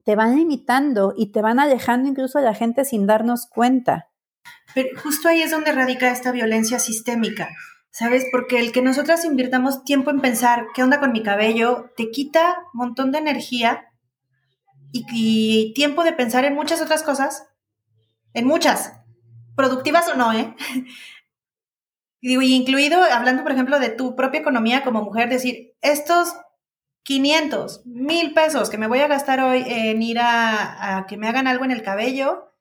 [0.05, 4.11] te van limitando y te van alejando incluso a la gente sin darnos cuenta.
[4.74, 7.50] Pero justo ahí es donde radica esta violencia sistémica,
[7.90, 8.26] ¿sabes?
[8.30, 12.59] Porque el que nosotras invirtamos tiempo en pensar qué onda con mi cabello te quita
[12.72, 13.86] un montón de energía
[14.92, 17.48] y, tiempo de pensar en muchas otras cosas,
[18.32, 18.92] en muchas,
[19.57, 20.55] productivas o no, ¿eh?
[22.20, 26.34] Incluido, hablando, por ejemplo, de tu propia economía como mujer, decir, estos
[27.05, 31.46] 500, 1000 pesos que me voy a gastar hoy en ir a, que me hagan
[31.46, 32.52] algo en el cabello,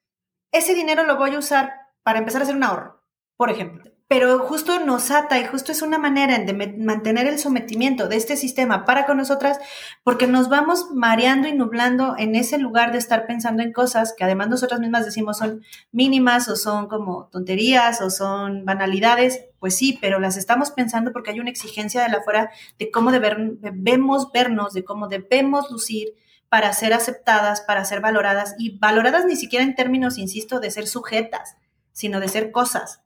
[0.52, 1.74] ese dinero lo voy a usar
[2.04, 3.04] para empezar a hacer un ahorro,
[3.38, 8.08] por ejemplo pero justo nos ata y justo es una manera de mantener el sometimiento
[8.08, 9.60] de este sistema para con nosotras,
[10.04, 14.24] porque nos vamos mareando y nublando en ese lugar de estar pensando en cosas que
[14.24, 19.98] además nosotras mismas decimos son mínimas o son como tonterías o son banalidades, pues sí,
[20.00, 24.74] pero las estamos pensando porque hay una exigencia de la afuera de cómo debemos vernos,
[24.74, 26.14] de cómo debemos lucir
[26.50, 30.86] para ser aceptadas, para ser valoradas y valoradas ni siquiera en términos, insisto, de ser
[30.88, 31.56] sujetas,
[31.94, 33.03] sino de ser cosas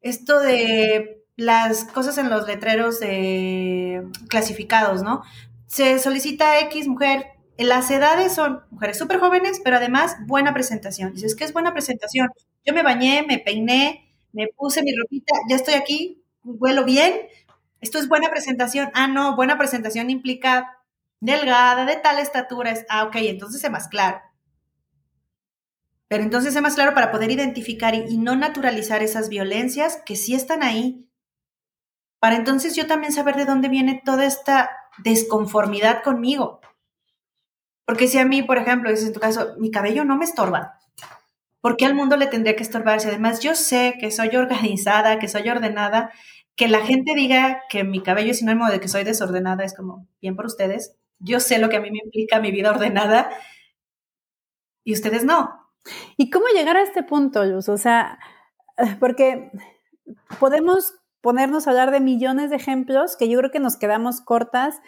[0.00, 5.22] esto de las cosas en los letreros de clasificados, ¿no?
[5.66, 7.26] Se solicita X mujer.
[7.58, 11.12] Las edades son mujeres súper jóvenes, pero además buena presentación.
[11.14, 12.28] Dices, ¿qué es buena presentación?
[12.64, 17.12] Yo me bañé, me peiné, me puse mi ropita, ya estoy aquí, vuelo bien.
[17.80, 18.90] Esto es buena presentación.
[18.94, 20.78] Ah, no, buena presentación implica
[21.20, 22.74] delgada, de tal estatura.
[22.88, 24.20] ah, ok, entonces es más claro.
[26.10, 30.34] Pero entonces es más claro para poder identificar y, no naturalizar esas violencias que sí
[30.34, 31.08] están ahí.
[32.18, 36.60] Para entonces yo también saber de dónde viene toda esta desconformidad conmigo.
[37.86, 40.80] Porque si a mí, por ejemplo, es en tu caso, mi cabello no me estorba,
[41.60, 43.00] ¿por qué al mundo le tendría que estorbar?
[43.00, 46.10] Si además yo sé que soy organizada, que soy ordenada,
[46.56, 50.08] que la gente diga que mi cabello es sinónimo de que soy desordenada, es como,
[50.20, 50.96] bien por ustedes.
[51.20, 53.30] Yo sé lo que a mí me implica mi vida ordenada
[54.82, 55.59] y ustedes no.
[56.16, 57.68] ¿Y cómo llegar a este punto, Luz?
[57.68, 58.18] O sea,
[58.98, 59.50] porque
[60.38, 64.80] podemos ponernos a hablar de millones de ejemplos que yo creo que nos quedamos cortas.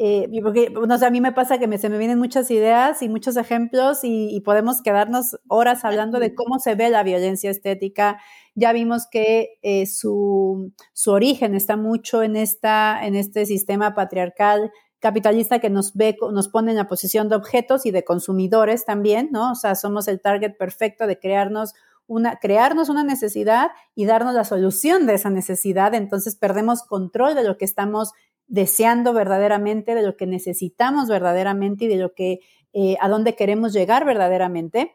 [0.00, 3.36] Eh, porque a mí me pasa que me, se me vienen muchas ideas y muchos
[3.36, 8.20] ejemplos y, podemos quedarnos horas hablando de cómo se ve la violencia estética.
[8.54, 14.70] Ya vimos que eh, su, su, origen está mucho en, esta, en este sistema patriarcal
[15.00, 19.28] capitalista que nos ve, nos pone en la posición de objetos y de consumidores también,
[19.30, 19.52] ¿no?
[19.52, 21.74] O sea, somos el target perfecto de crearnos
[22.06, 25.94] una, crearnos una necesidad y darnos la solución de esa necesidad.
[25.94, 28.12] Entonces perdemos control de lo que estamos
[28.48, 32.40] deseando verdaderamente, de lo que necesitamos verdaderamente y de lo que,
[32.72, 34.94] eh, a dónde queremos llegar verdaderamente.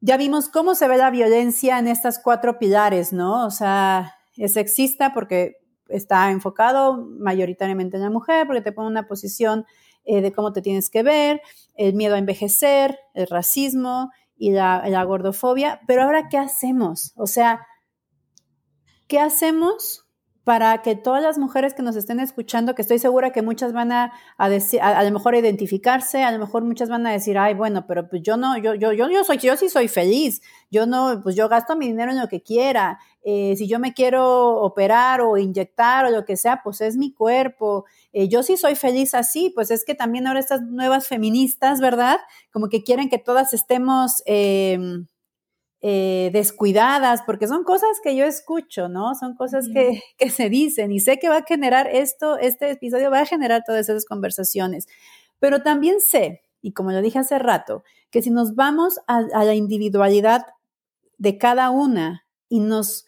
[0.00, 3.44] Ya vimos cómo se ve la violencia en estas cuatro pilares, ¿no?
[3.44, 5.56] O sea, es sexista porque
[5.88, 9.64] está enfocado mayoritariamente en la mujer porque te pone una posición
[10.04, 11.40] eh, de cómo te tienes que ver,
[11.74, 15.80] el miedo a envejecer, el racismo y la, la gordofobia.
[15.86, 17.12] Pero ahora, ¿qué hacemos?
[17.16, 17.66] O sea,
[19.08, 20.05] ¿qué hacemos
[20.46, 23.90] para que todas las mujeres que nos estén escuchando, que estoy segura que muchas van
[23.90, 24.12] a,
[24.48, 28.08] decir, a, lo mejor identificarse, a lo mejor muchas van a decir, ay, bueno, pero
[28.08, 31.34] pues yo no, yo, yo, yo, yo soy, yo sí soy feliz, yo no, pues
[31.34, 35.36] yo gasto mi dinero en lo que quiera, eh, si yo me quiero operar o
[35.36, 39.50] inyectar o lo que sea, pues es mi cuerpo, eh, yo sí soy feliz así,
[39.52, 42.18] pues es que también ahora estas nuevas feministas, ¿verdad?
[42.52, 44.22] Como que quieren que todas estemos...
[44.26, 45.08] Em,
[45.82, 49.14] eh, descuidadas, porque son cosas que yo escucho, ¿no?
[49.14, 53.20] Son cosas que, se dicen y sé que va a generar esto, este episodio va
[53.20, 54.86] a generar todas esas conversaciones,
[55.38, 59.44] pero también sé, y como lo dije hace rato, que si nos vamos a, a
[59.44, 60.46] la individualidad
[61.18, 63.04] de cada una y nos,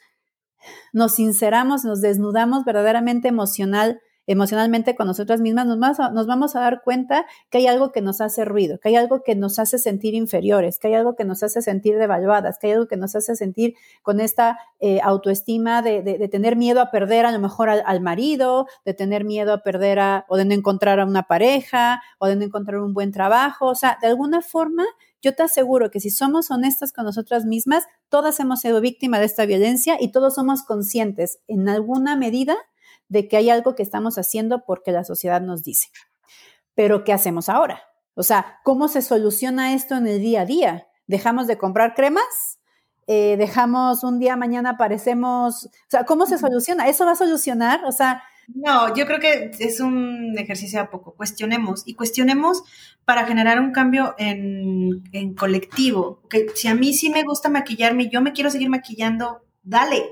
[0.93, 7.26] nos sinceramos, nos desnudamos verdaderamente emocional, emocionalmente con nosotras mismas, nos vamos, a, dar cuenta
[7.51, 10.79] que hay algo que nos hace ruido, que hay algo que nos hace sentir inferiores,
[10.79, 13.74] que hay algo que nos hace sentir devaluadas, que hay algo que nos hace sentir
[14.03, 18.93] con esta eh, autoestima de, tener miedo a perder a lo mejor al, marido, de
[18.93, 22.45] tener miedo a perder a, o de no encontrar a una pareja, o de no
[22.45, 23.66] encontrar un buen trabajo.
[23.66, 24.85] O sea, de alguna forma,
[25.22, 29.26] yo te aseguro que si somos honestas con nosotras mismas, todas hemos sido víctimas de
[29.26, 32.57] esta violencia y todos somos conscientes en alguna medida
[33.09, 35.88] de que hay algo que estamos haciendo porque la sociedad nos dice.
[36.74, 37.82] Pero ¿qué hacemos ahora?
[38.14, 40.88] O sea, ¿cómo se soluciona esto en el día a día?
[41.06, 42.59] ¿Dejamos de comprar cremas?
[43.06, 45.66] Eh, ¿Dejamos un día, mañana aparecemos?
[45.66, 46.88] O sea, ¿cómo se soluciona?
[46.88, 47.84] ¿Eso va a solucionar?
[47.84, 48.22] O sea...
[48.54, 51.14] No, yo creo que es un ejercicio a poco.
[51.14, 52.62] Cuestionemos y cuestionemos
[53.04, 56.22] para generar un cambio en, en colectivo.
[56.28, 60.11] Que si a mí sí me gusta maquillarme, yo me quiero seguir maquillando, dale,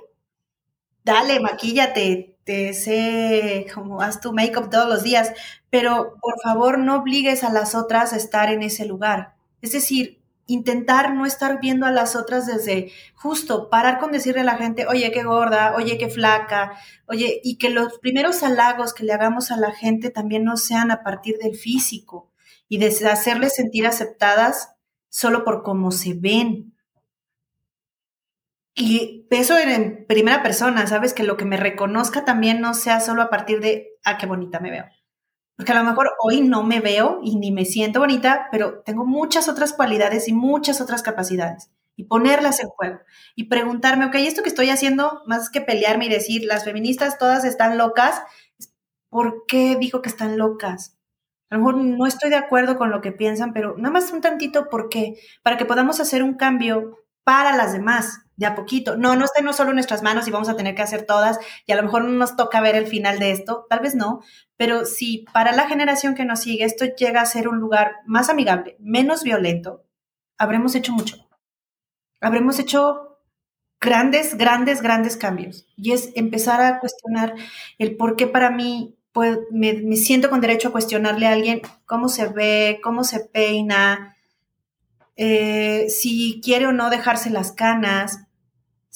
[1.03, 5.33] dale, maquíllate, te sé como haz tu make-up todos los días,
[5.69, 9.35] pero por favor no obligues a las otras a estar en ese lugar.
[9.63, 14.45] Es decir, intentar no estar viendo a las otras desde justo parar con decirle a
[14.45, 16.79] la gente, oye, qué gorda, oye, qué flaca,
[17.09, 20.93] oye, y que los primeros halagos que le hagamos a la gente también no sean
[20.93, 22.31] a partir del físico
[22.69, 24.71] y de hacerles sentir aceptadas
[25.09, 26.76] solo por cómo se ven,
[28.77, 31.15] y eso en primera persona, ¿sabes?
[31.15, 34.61] Que lo que me reconozca también no sea solo a partir de, ah, qué bonita
[34.61, 34.85] me veo.
[35.57, 39.07] Porque a lo mejor hoy no me veo y ni me siento bonita, pero tengo
[39.07, 41.71] muchas otras cualidades y muchas otras capacidades.
[41.99, 43.01] y ponerlas en juego
[43.35, 47.45] y preguntarme, ok, esto que estoy haciendo, más que pelearme y decir, las feministas todas
[47.47, 48.21] están locas,
[49.09, 50.97] ¿por qué digo que están locas?
[51.51, 54.21] A lo mejor no estoy de acuerdo con lo que piensan, pero nada más un
[54.21, 55.15] tantito, ¿por qué?
[55.43, 58.97] Para que podamos hacer un cambio para las demás, de a poquito.
[58.97, 61.39] No, no está no solo en nuestras manos y vamos a tener que hacer todas
[61.67, 64.21] y a lo mejor no nos toca ver el final de esto, tal vez no,
[64.57, 68.29] pero si para la generación que nos sigue esto llega a ser un lugar más
[68.29, 69.85] amigable, menos violento,
[70.39, 71.17] habremos hecho mucho.
[72.21, 73.19] Habremos hecho
[73.81, 75.67] grandes, grandes, grandes cambios.
[75.77, 77.35] Y es empezar a cuestionar
[77.79, 82.09] el por qué para mí pues, me, siento con derecho a cuestionarle a alguien cómo
[82.09, 84.17] se ve, cómo se peina,
[85.17, 88.26] eh, si quiere o no dejarse las canas,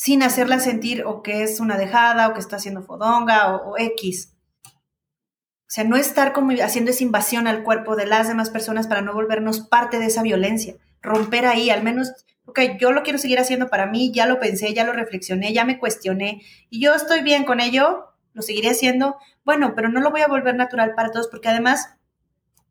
[0.01, 4.33] sin hacerla sentir o que es una dejada o que está haciendo fodonga o, X.
[4.65, 9.03] O sea, no estar como haciendo esa invasión al cuerpo de las demás personas para
[9.03, 10.77] no volvernos parte de esa violencia.
[11.03, 12.13] Romper ahí, al menos,
[12.47, 15.67] ok, yo lo quiero seguir haciendo para mí, ya lo pensé, ya lo reflexioné, ya
[15.67, 16.41] me cuestioné
[16.71, 19.19] y yo estoy bien con ello, lo seguiré haciendo.
[19.45, 21.91] Bueno, pero no lo voy a volver natural para todos porque además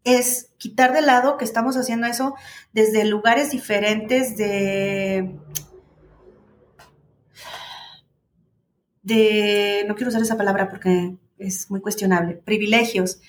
[0.04, 2.34] es quitar de lado que estamos haciendo eso
[2.74, 5.38] desde lugares diferentes de
[9.02, 13.20] de, no quiero usar esa palabra porque es muy cuestionable, privilegios.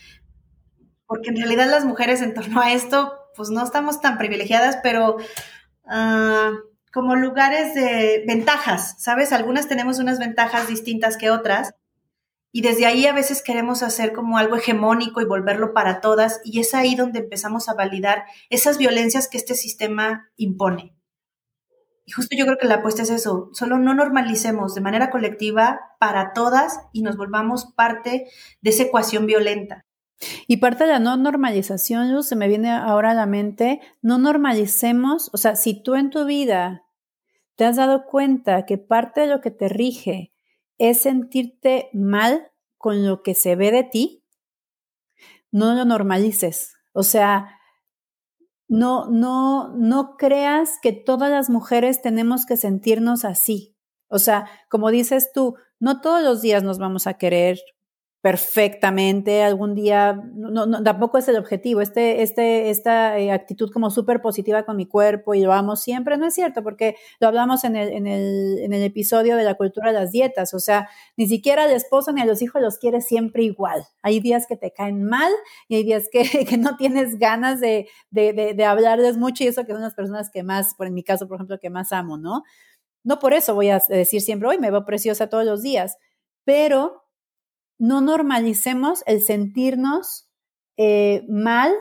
[1.06, 5.16] Porque en realidad las mujeres en torno a esto, pues no estamos tan privilegiadas, pero
[5.86, 6.52] ah,
[6.92, 9.32] como lugares de ventajas, ¿sabes?
[9.32, 11.74] Algunas tenemos unas ventajas distintas que otras.
[12.52, 16.40] Y desde ahí a veces queremos hacer como algo hegemónico y volverlo para todas.
[16.44, 20.94] Y es ahí donde empezamos a validar esas violencias que este sistema impone.
[22.10, 25.78] Y justo yo creo que la apuesta es eso, solo no normalicemos de manera colectiva
[26.00, 28.26] para todas y nos volvamos parte
[28.60, 29.86] de esa ecuación violenta.
[30.48, 34.18] Y parte de la no normalización, Luz, se me viene ahora a la mente, no
[34.18, 36.82] normalicemos, o sea, si tú en tu vida
[37.54, 40.34] te has dado cuenta que parte de lo que te rige
[40.78, 44.24] es sentirte mal con lo que se ve de ti,
[45.52, 46.74] no lo normalices.
[46.92, 47.59] O sea,
[48.70, 53.76] no, no, no creas que todas las mujeres tenemos que sentirnos así.
[54.06, 57.58] O sea, como dices tú, no todos los días nos vamos a querer
[58.22, 64.20] perfectamente, algún día, no, tampoco es el objetivo, este, este, esta eh, actitud como súper
[64.20, 67.76] positiva con mi cuerpo y lo amo siempre, no es cierto, porque lo hablamos en
[67.76, 71.70] el, en, el, episodio de la cultura de las dietas, o sea, ni siquiera al
[71.70, 73.84] esposo ni a los hijos los quieres siempre igual.
[74.02, 75.32] Hay días que te caen mal
[75.68, 79.46] y hay días que, que no tienes ganas de, de, de, de hablarles mucho y
[79.46, 81.90] eso que son las personas que más, por en mi caso, por ejemplo, que más
[81.92, 82.42] amo, ¿no?
[83.02, 85.96] No por eso voy a decir siempre, hoy me veo preciosa todos los días,
[86.44, 86.99] pero
[87.80, 90.28] no normalicemos el sentirnos
[90.76, 91.72] eh, mal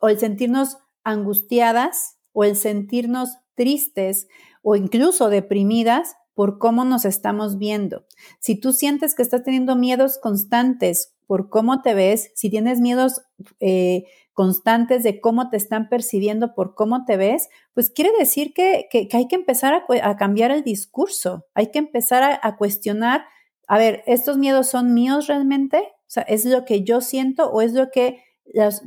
[0.00, 4.26] o el sentirnos angustiadas o el sentirnos tristes
[4.60, 8.06] o incluso deprimidas por cómo nos estamos viendo.
[8.40, 13.22] Si tú sientes que estás teniendo miedos constantes por cómo te ves, si tienes miedos
[13.60, 18.88] eh, constantes de cómo te están percibiendo por cómo te ves, pues quiere decir que,
[19.12, 23.24] hay que empezar a, cambiar el discurso, hay que empezar a cuestionar
[23.68, 25.78] a ver, ¿estos miedos son míos realmente?
[25.78, 28.24] O sea, ¿es lo que yo siento o es lo que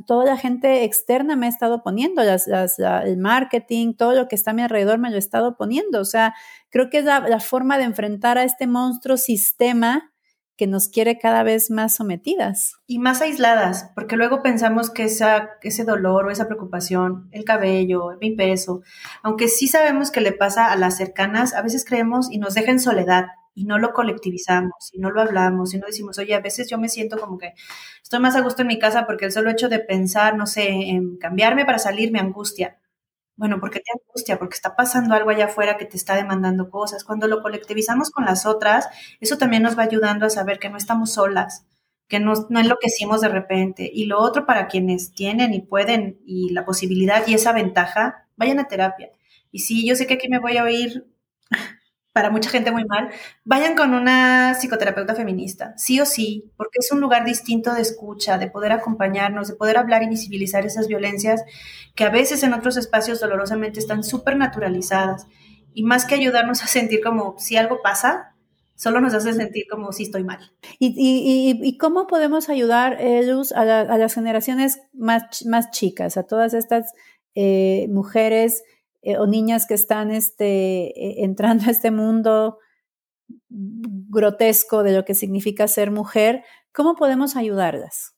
[0.08, 2.20] toda la gente externa me ha estado poniendo?
[2.20, 6.00] el marketing, todo lo que está a mi alrededor me lo ha estado poniendo.
[6.00, 6.34] O sea,
[6.68, 10.12] creo que es la, forma de enfrentar a este monstruo sistema
[10.56, 12.74] que nos quiere cada vez más sometidas.
[12.86, 18.10] Y más aisladas, porque luego pensamos que esa, ese dolor o esa preocupación, el cabello,
[18.20, 18.82] mi peso,
[19.22, 22.72] aunque sí sabemos que le pasa a las cercanas, a veces creemos y nos deja
[22.72, 26.40] en soledad y no lo colectivizamos y no lo hablamos y no decimos, oye, a
[26.40, 27.54] veces yo me siento como que
[28.02, 30.68] estoy más a gusto en mi casa porque el solo hecho de pensar, no sé,
[30.68, 32.78] en cambiarme para salir me angustia.
[33.36, 34.38] Bueno, ¿por qué te angustia?
[34.38, 37.04] Porque está pasando algo allá afuera que te está demandando cosas.
[37.04, 38.88] Cuando lo colectivizamos con las otras,
[39.20, 41.66] eso también nos va ayudando a saber que no estamos solas,
[42.08, 43.90] que no, no enloquecimos de repente.
[43.92, 48.60] Y lo otro para quienes tienen y pueden y la posibilidad y esa ventaja, vayan
[48.60, 49.10] a terapia.
[49.50, 51.06] Y sí, yo sé que aquí me voy a oír
[52.12, 53.10] para mucha gente muy mal,
[53.44, 58.36] vayan con una psicoterapeuta feminista, sí o sí, porque es un lugar distinto de escucha,
[58.36, 61.42] de poder acompañarnos, de poder hablar y visibilizar esas violencias
[61.94, 65.26] que a veces en otros espacios dolorosamente están súper naturalizadas.
[65.74, 68.34] Y más que ayudarnos a sentir como si algo pasa,
[68.74, 70.52] solo nos hace sentir como si estoy mal.
[70.78, 73.64] ¿Y, cómo podemos ayudar, eh, a,
[73.96, 76.92] las generaciones más, más chicas, a todas estas
[77.34, 78.64] eh, mujeres?
[79.02, 82.58] Eh, o niñas que están este, e, entrando a este mundo
[83.48, 88.14] grotesco de lo que significa ser mujer, ¿cómo podemos ayudarlas?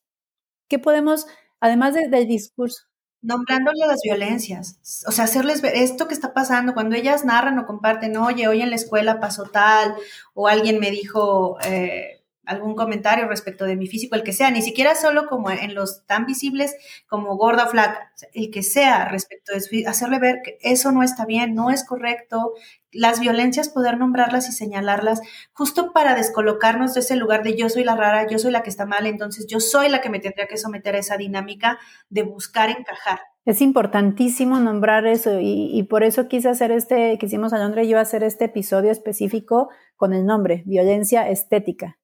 [0.69, 1.27] ¿Qué podemos,
[1.61, 2.85] además del discurso?
[3.25, 7.65] nombrándole las violencias, o sea, hacerles ver esto que está pasando, cuando ellas narran o
[7.65, 9.95] comparten, oye, hoy en la escuela pasó tal,
[10.35, 14.63] o alguien me dijo eh, algún comentario respecto de mi físico, el que sea, ni
[14.63, 16.75] siquiera solo como en los tan visibles
[17.09, 21.25] como gorda o flaca, el que sea respecto de hacerle ver que eso no está
[21.25, 22.55] bien, no es correcto,
[22.93, 25.21] las violencias poder nombrarlas y señalarlas
[25.53, 28.71] justo para descolocarnos de ese lugar de yo soy la rara, yo soy la que
[28.71, 31.79] está mal, entonces yo soy la que me tendría que someter a esa dinámica
[32.09, 33.21] de buscar encajar.
[33.45, 38.23] Es importantísimo nombrar eso y, por eso quise hacer este, quisimos Alondra y yo hacer
[38.23, 41.99] este episodio específico con el nombre, violencia estética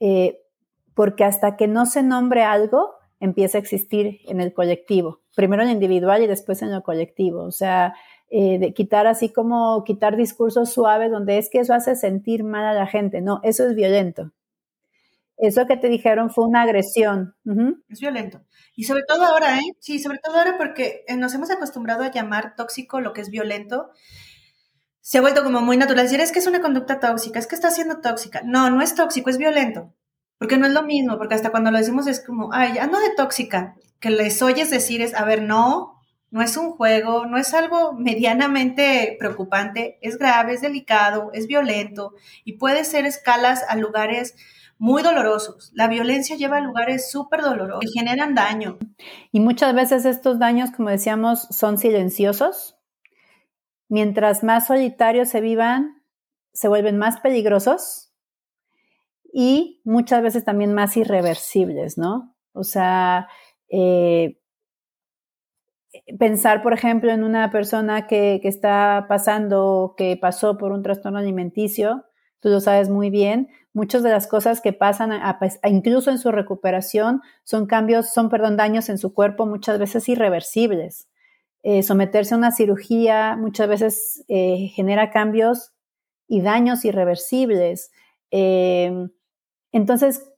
[0.00, 0.40] eh,
[0.94, 5.68] porque hasta que no se nombre algo, empieza a existir en el colectivo, primero en
[5.68, 7.42] lo individual y después en lo colectivo.
[7.42, 7.94] O sea,
[8.30, 12.64] eh, de quitar así como quitar discursos suaves donde es que eso hace sentir mal
[12.64, 13.20] a la gente.
[13.20, 14.32] No, eso es violento.
[15.36, 17.34] Eso que te dijeron fue una agresión.
[17.88, 18.42] Es violento.
[18.76, 19.72] Y sobre todo ahora, ¿eh?
[19.78, 23.30] Sí, sobre todo ahora porque eh, nos hemos acostumbrado a llamar tóxico lo que es
[23.30, 23.90] violento
[25.00, 27.54] se ha vuelto como muy natural decir, es que es una conducta tóxica, es que
[27.54, 28.42] está siendo tóxica.
[28.44, 29.94] No, no es tóxico, es violento.
[30.38, 32.98] Porque no es lo mismo, porque hasta cuando lo decimos es como, ay, ya no
[33.00, 33.76] de tóxica.
[33.98, 37.92] Que les oyes decir es, a ver, no, no es un juego, no es algo
[37.92, 44.34] medianamente preocupante, es grave, es delicado, es violento y puede ser escalas a lugares
[44.78, 45.72] muy dolorosos.
[45.74, 48.78] La violencia lleva a lugares súper dolorosos que generan daño.
[49.32, 52.79] Y muchas veces estos daños, como decíamos, son silenciosos,
[53.90, 56.02] mientras más solitarios se vivan,
[56.52, 58.14] se vuelven más peligrosos
[59.32, 62.36] y muchas veces también más irreversibles, ¿no?
[62.52, 63.28] O sea,
[63.68, 64.38] eh,
[66.18, 72.04] pensar, por ejemplo, en una persona que, está pasando, que pasó por un trastorno alimenticio,
[72.38, 75.10] tú lo sabes muy bien, muchas de las cosas que pasan,
[75.64, 81.09] incluso en su recuperación, son cambios, son, perdón, daños en su cuerpo muchas veces irreversibles.
[81.62, 85.72] Eh, someterse a una cirugía muchas veces eh, genera cambios
[86.26, 87.90] y daños irreversibles.
[88.30, 89.10] Em,
[89.72, 90.30] entonces,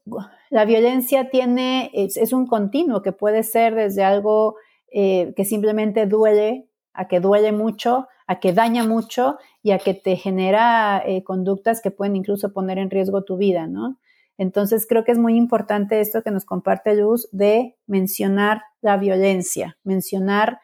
[0.49, 4.55] la violencia tiene, es, un continuo que puede ser desde algo
[4.91, 9.93] eh, que simplemente duele, a que duele mucho, a que daña mucho y a que
[9.93, 13.97] te genera conductas que pueden incluso poner en riesgo tu vida, ¿no?
[14.37, 19.77] Entonces creo que es muy importante esto que nos comparte Luz de mencionar la violencia,
[19.83, 20.59] mencionar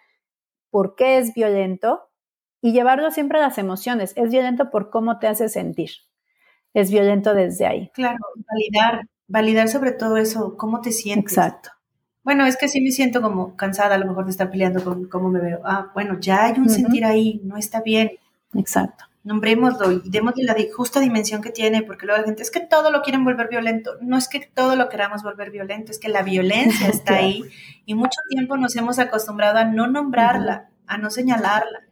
[0.70, 2.10] por qué es violento
[2.62, 4.14] y llevarlo siempre a las emociones.
[4.16, 5.92] Es violento por cómo te hace sentir.
[6.74, 7.92] Es violento desde ahí.
[7.94, 8.20] Claro,
[8.52, 11.34] validar, validar sobre todo eso, cómo te sientes.
[11.34, 11.72] Exacto.
[12.24, 15.06] Bueno, es que sí me siento como cansada a lo mejor de estar peleando con
[15.06, 15.62] cómo me veo.
[15.64, 18.12] Ah, bueno, ya hay un sentir ahí, no está bien.
[18.54, 19.06] Exacto.
[19.30, 22.90] Nombrémoslo y démosle la justa dimensión que tiene, porque luego la gente es que todo
[22.90, 23.92] lo quieren volver violento.
[24.02, 27.44] No es que todo lo queramos volver violento, es que la violencia está ahí
[27.86, 31.84] y mucho tiempo nos hemos acostumbrado a no nombrarla, a no señalarla,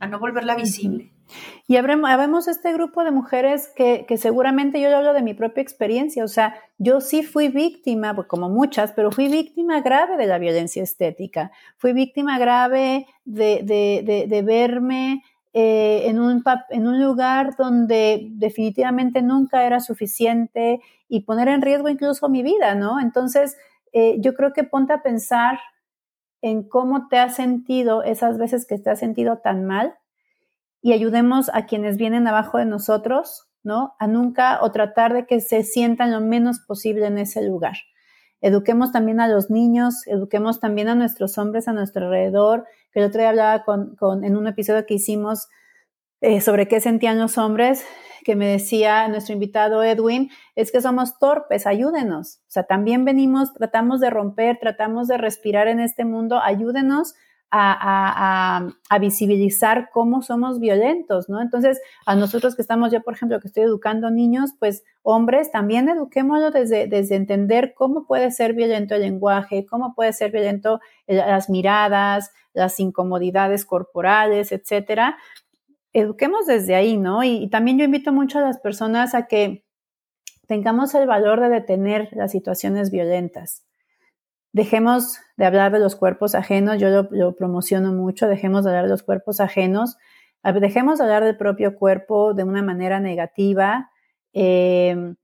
[0.00, 1.12] a no volverla visible.
[1.68, 6.28] Y habremos este grupo de mujeres que, seguramente yo hablo de mi propia experiencia, o
[6.28, 10.82] sea, yo sí fui víctima, pues, como muchas, pero fui víctima grave de la violencia
[10.82, 15.22] estética, fui víctima grave de, verme
[15.52, 21.88] eh, en, un, en un lugar donde definitivamente nunca era suficiente y poner en riesgo
[21.88, 23.00] incluso mi vida, ¿no?
[23.00, 23.56] Entonces,
[23.92, 25.58] eh, yo creo que ponte a pensar
[26.40, 29.94] en cómo te has sentido esas veces que te has sentido tan mal
[30.82, 33.94] y ayudemos a quienes vienen abajo de nosotros, ¿no?
[33.98, 37.76] A nunca o tratar de que se sientan lo menos posible en ese lugar.
[38.40, 43.06] Eduquemos también a los niños, eduquemos también a nuestros hombres a nuestro alrededor, que el
[43.06, 45.48] otro día hablaba con, en un episodio que hicimos
[46.20, 47.84] eh, sobre qué sentían los hombres,
[48.24, 52.40] que me decía nuestro invitado Edwin, es que somos torpes, ayúdenos.
[52.42, 57.14] O sea, también venimos, tratamos de romper, tratamos de respirar en este mundo, ayúdenos
[57.50, 58.68] a,
[59.00, 61.40] visibilizar cómo somos violentos, ¿no?
[61.40, 65.88] Entonces, a nosotros que estamos, yo por ejemplo, que estoy educando niños, pues hombres, también
[65.88, 71.48] eduquémoslo desde, desde entender cómo puede ser violento el lenguaje, cómo puede ser violento las
[71.48, 75.16] miradas, las incomodidades corporales, etcétera,
[75.92, 77.22] eduquemos desde ahí, ¿no?
[77.24, 79.64] Y, también yo invito mucho a las personas a que
[80.46, 83.64] tengamos el valor de detener las situaciones violentas.
[84.52, 88.90] Dejemos de hablar de los cuerpos ajenos, yo lo, promociono mucho, dejemos de hablar de
[88.90, 89.96] los cuerpos ajenos,
[90.60, 93.90] dejemos de hablar del propio cuerpo de una manera negativa.
[94.32, 95.14] Eh,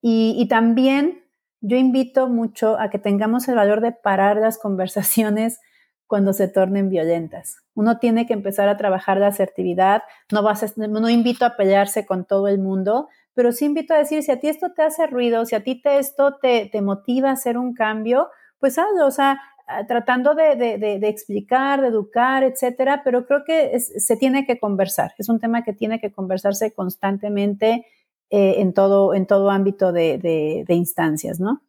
[0.00, 1.24] y, también
[1.60, 5.60] yo invito mucho a que tengamos el valor de parar las conversaciones
[6.06, 7.56] cuando se tornen violentas.
[7.74, 12.58] Uno tiene que empezar a trabajar la asertividad, no invito a pelearse con todo el
[12.58, 15.62] mundo, pero sí invito a decir, si a ti esto te hace ruido, si a
[15.62, 19.40] ti te, esto te, motiva a hacer un cambio, pues hazlo, o sea,
[19.86, 25.12] tratando de, explicar, de educar, etcétera, pero creo que se tiene que conversar.
[25.18, 27.86] Es un tema que tiene que conversarse constantemente
[28.28, 31.62] eh, en, todo, en todo ámbito de, instancias, ¿no?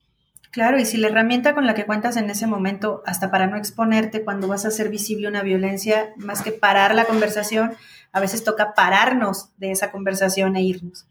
[0.50, 3.58] Claro, y si la herramienta con la que cuentas en ese momento, hasta para no
[3.58, 7.74] exponerte cuando vas a hacer visible una violencia, más que parar la conversación,
[8.12, 11.06] a veces toca pararnos de esa conversación e irnos,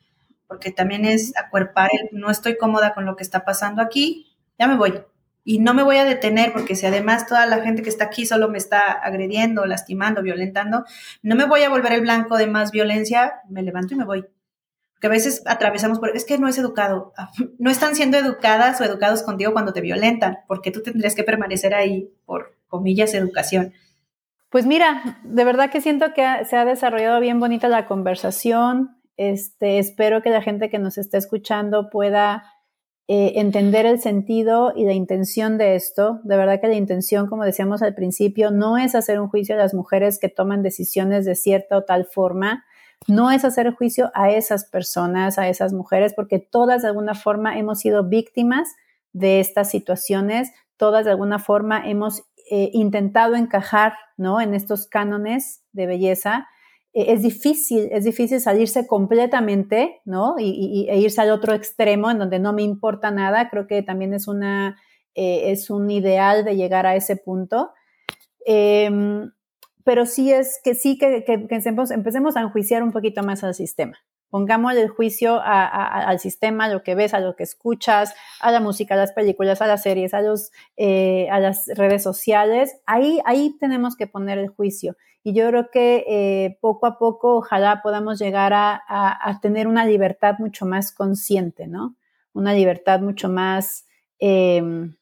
[0.49, 4.67] porque también es acuerpar el no estoy cómoda con lo que está pasando aquí, ya
[4.67, 5.01] me voy.
[5.45, 8.27] Y no me voy a detener porque si además toda la gente que está aquí
[8.27, 10.85] solo me está agrediendo, lastimando, violentando,
[11.23, 14.27] no me voy a volver el blanco de más violencia, me levanto y me voy
[15.01, 17.13] que a veces atravesamos por, es que no es educado,
[17.59, 21.75] no están siendo educadas o educados contigo cuando te violentan, porque tú tendrías que permanecer
[21.75, 23.73] ahí por, comillas, educación.
[24.51, 28.98] Pues mira, de verdad que siento que se ha desarrollado bien bonita la conversación.
[29.19, 32.45] Este, espero que la gente que nos está escuchando pueda
[33.09, 36.21] eh, entender el sentido y la intención de esto.
[36.23, 39.59] De verdad que la intención, como decíamos al principio, no es hacer un juicio a
[39.59, 42.65] las mujeres que toman decisiones de cierta o tal forma,
[43.07, 47.59] no es hacer juicio a esas personas, a esas mujeres, porque todas de alguna forma
[47.59, 48.69] hemos sido víctimas
[49.13, 54.41] de estas situaciones, todas de alguna forma hemos eh, intentado encajar ¿no?
[54.41, 56.49] en estos cánones de belleza.
[56.95, 60.37] Eh, es difícil, es difícil salirse completamente, ¿no?
[60.39, 63.51] Y, e irse al otro extremo en donde no me importa nada.
[63.51, 64.77] Creo que también es una,
[65.15, 67.71] eh, es un ideal de llegar a ese punto.
[68.47, 69.31] Em,
[69.85, 73.99] pero sí es que sí que, empecemos, a enjuiciar un poquito más al sistema.
[74.31, 78.61] Pongamos el juicio al sistema, a lo que ves, a lo que escuchas, a la
[78.61, 80.21] música, a las películas, a las series, a,
[80.77, 82.79] eh, las redes sociales.
[82.85, 84.97] Ahí, ahí tenemos que poner el juicio.
[85.25, 90.37] Y yo creo que eh, poco a poco, ojalá podamos llegar a, tener una libertad
[90.39, 91.97] mucho más consciente, ¿no?
[92.33, 93.87] Una libertad mucho más
[94.19, 94.95] em,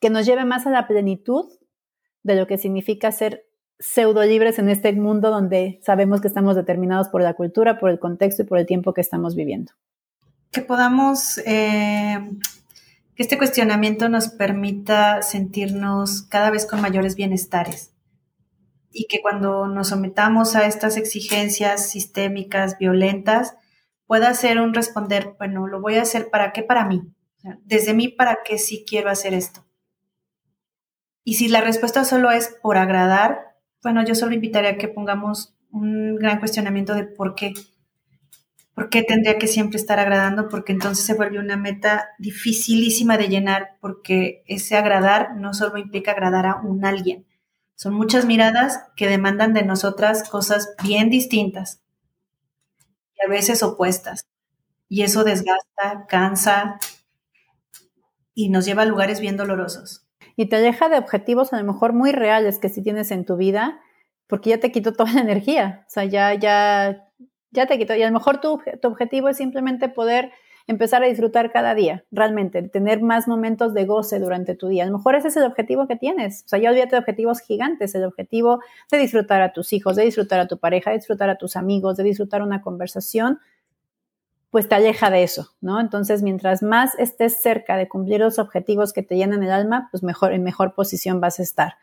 [0.00, 1.46] que nos lleve más a la plenitud
[2.22, 3.46] de lo que significa ser
[3.80, 7.98] pseudo libres en este mundo donde sabemos que estamos determinados por la cultura, por el
[7.98, 9.72] contexto y por el tiempo que estamos viviendo.
[10.52, 12.30] Que podamos, eh,
[13.14, 17.94] que este cuestionamiento nos permita sentirnos cada vez con mayores bienestares
[18.92, 23.56] y que cuando nos sometamos a estas exigencias sistémicas, violentas,
[24.06, 27.02] pueda ser un responder, bueno, lo voy a hacer para qué, para mí.
[27.62, 29.64] Desde mí, ¿para qué sí quiero hacer esto?
[31.24, 33.49] Y si la respuesta solo es por agradar,
[33.82, 37.54] bueno, yo solo invitaría a que pongamos un gran cuestionamiento de por qué.
[38.74, 40.48] ¿Por qué tendría que siempre estar agradando?
[40.48, 46.12] Porque entonces se vuelve una meta dificilísima de llenar, porque ese agradar no solo implica
[46.12, 47.26] agradar a un alguien.
[47.74, 51.82] Son muchas miradas que demandan de nosotras cosas bien distintas
[53.14, 54.26] y a veces opuestas.
[54.88, 56.78] Y eso desgasta, cansa
[58.34, 60.09] y nos lleva a lugares bien dolorosos
[60.40, 63.36] y te aleja de objetivos a lo mejor muy reales que sí tienes en tu
[63.36, 63.78] vida,
[64.26, 67.10] porque ya te quitó toda la energía, o sea, ya, ya,
[67.50, 67.94] ya te quitó.
[67.94, 70.32] Y a lo mejor tu, tu objetivo es simplemente poder
[70.66, 74.84] empezar a disfrutar cada día, realmente, tener más momentos de goce durante tu día.
[74.84, 76.44] A lo mejor ese es el objetivo que tienes.
[76.46, 78.60] O sea, ya olvídate de objetivos gigantes, el objetivo
[78.90, 81.98] de disfrutar a tus hijos, de disfrutar a tu pareja, de disfrutar a tus amigos,
[81.98, 83.40] de disfrutar una conversación
[84.50, 85.80] pues te aleja de eso, ¿no?
[85.80, 90.02] Entonces, mientras más estés cerca de cumplir los objetivos que te llenan el alma, pues
[90.02, 91.74] mejor, en mejor posición vas a estar.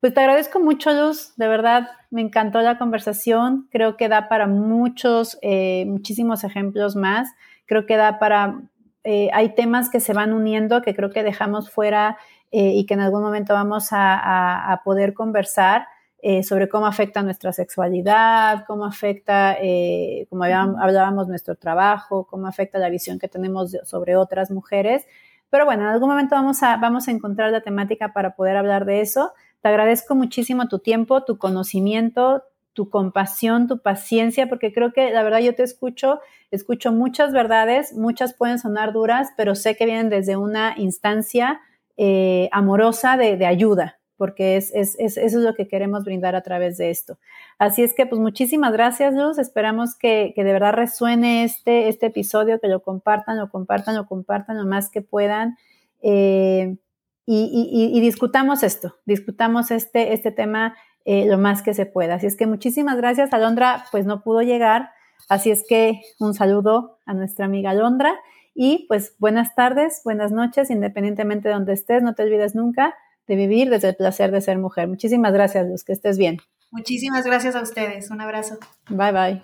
[0.00, 4.46] Pues te agradezco mucho, Luz, de verdad, me encantó la conversación, creo que da para
[4.46, 7.28] muchos, eh, muchísimos ejemplos más,
[7.66, 8.62] creo que da para,
[9.04, 12.18] eh, hay temas que se van uniendo que creo que dejamos fuera
[12.50, 15.86] eh, y que en algún momento vamos a poder conversar
[16.22, 22.78] eh, sobre cómo afecta nuestra sexualidad, cómo afecta, eh, como hablábamos, nuestro trabajo, cómo afecta
[22.78, 25.06] la visión que tenemos sobre otras mujeres.
[25.48, 28.84] Pero bueno, en algún momento vamos a, vamos a encontrar la temática para poder hablar
[28.84, 29.32] de eso.
[29.62, 35.22] Te agradezco muchísimo tu tiempo, tu conocimiento, tu compasión, tu paciencia, porque creo que la
[35.22, 36.20] verdad yo te escucho,
[36.50, 41.60] escucho muchas verdades, muchas pueden sonar duras, pero sé que vienen desde una instancia
[41.96, 46.34] eh, amorosa de, de ayuda, porque es, es, es, eso es lo que queremos brindar
[46.34, 47.16] a través de esto.
[47.58, 49.38] Así es que, pues muchísimas gracias, Luz.
[49.38, 54.06] Esperamos que, que de verdad resuene este, este episodio, que lo compartan, lo compartan, lo
[54.06, 55.56] compartan lo más que puedan.
[56.02, 56.76] Eh,
[57.24, 60.76] y, y, discutamos esto, discutamos este, este tema
[61.06, 62.16] eh, lo más que se pueda.
[62.16, 63.32] Así es que muchísimas gracias.
[63.32, 64.90] Alondra, pues no pudo llegar.
[65.30, 68.20] Así es que un saludo a nuestra amiga Alondra.
[68.54, 72.94] Y pues buenas tardes, buenas noches, independientemente de donde estés, no te olvides nunca
[73.30, 74.88] de vivir desde el placer de ser mujer.
[74.88, 76.38] Muchísimas gracias, Luz, que estés bien.
[76.72, 78.10] Muchísimas gracias a ustedes.
[78.10, 78.58] Un abrazo.
[78.88, 79.40] Bye, bye.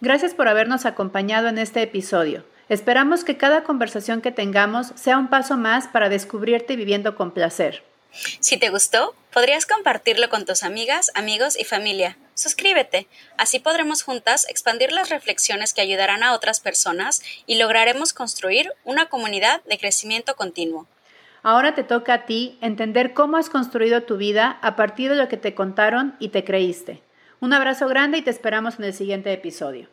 [0.00, 2.44] Gracias por habernos acompañado en este episodio.
[2.68, 7.84] Esperamos que cada conversación que tengamos sea un paso más para descubrirte viviendo con placer.
[8.40, 12.16] Si te gustó, podrías compartirlo con tus amigas, amigos y familia.
[12.34, 13.06] Suscríbete,
[13.36, 19.06] así podremos juntas expandir las reflexiones que ayudarán a otras personas y lograremos construir una
[19.06, 20.86] comunidad de crecimiento continuo.
[21.42, 25.28] Ahora te toca a ti entender cómo has construido tu vida a partir de lo
[25.28, 27.02] que te contaron y te creíste.
[27.40, 29.88] Un abrazo grande y te esperamos en el siguiente episodio.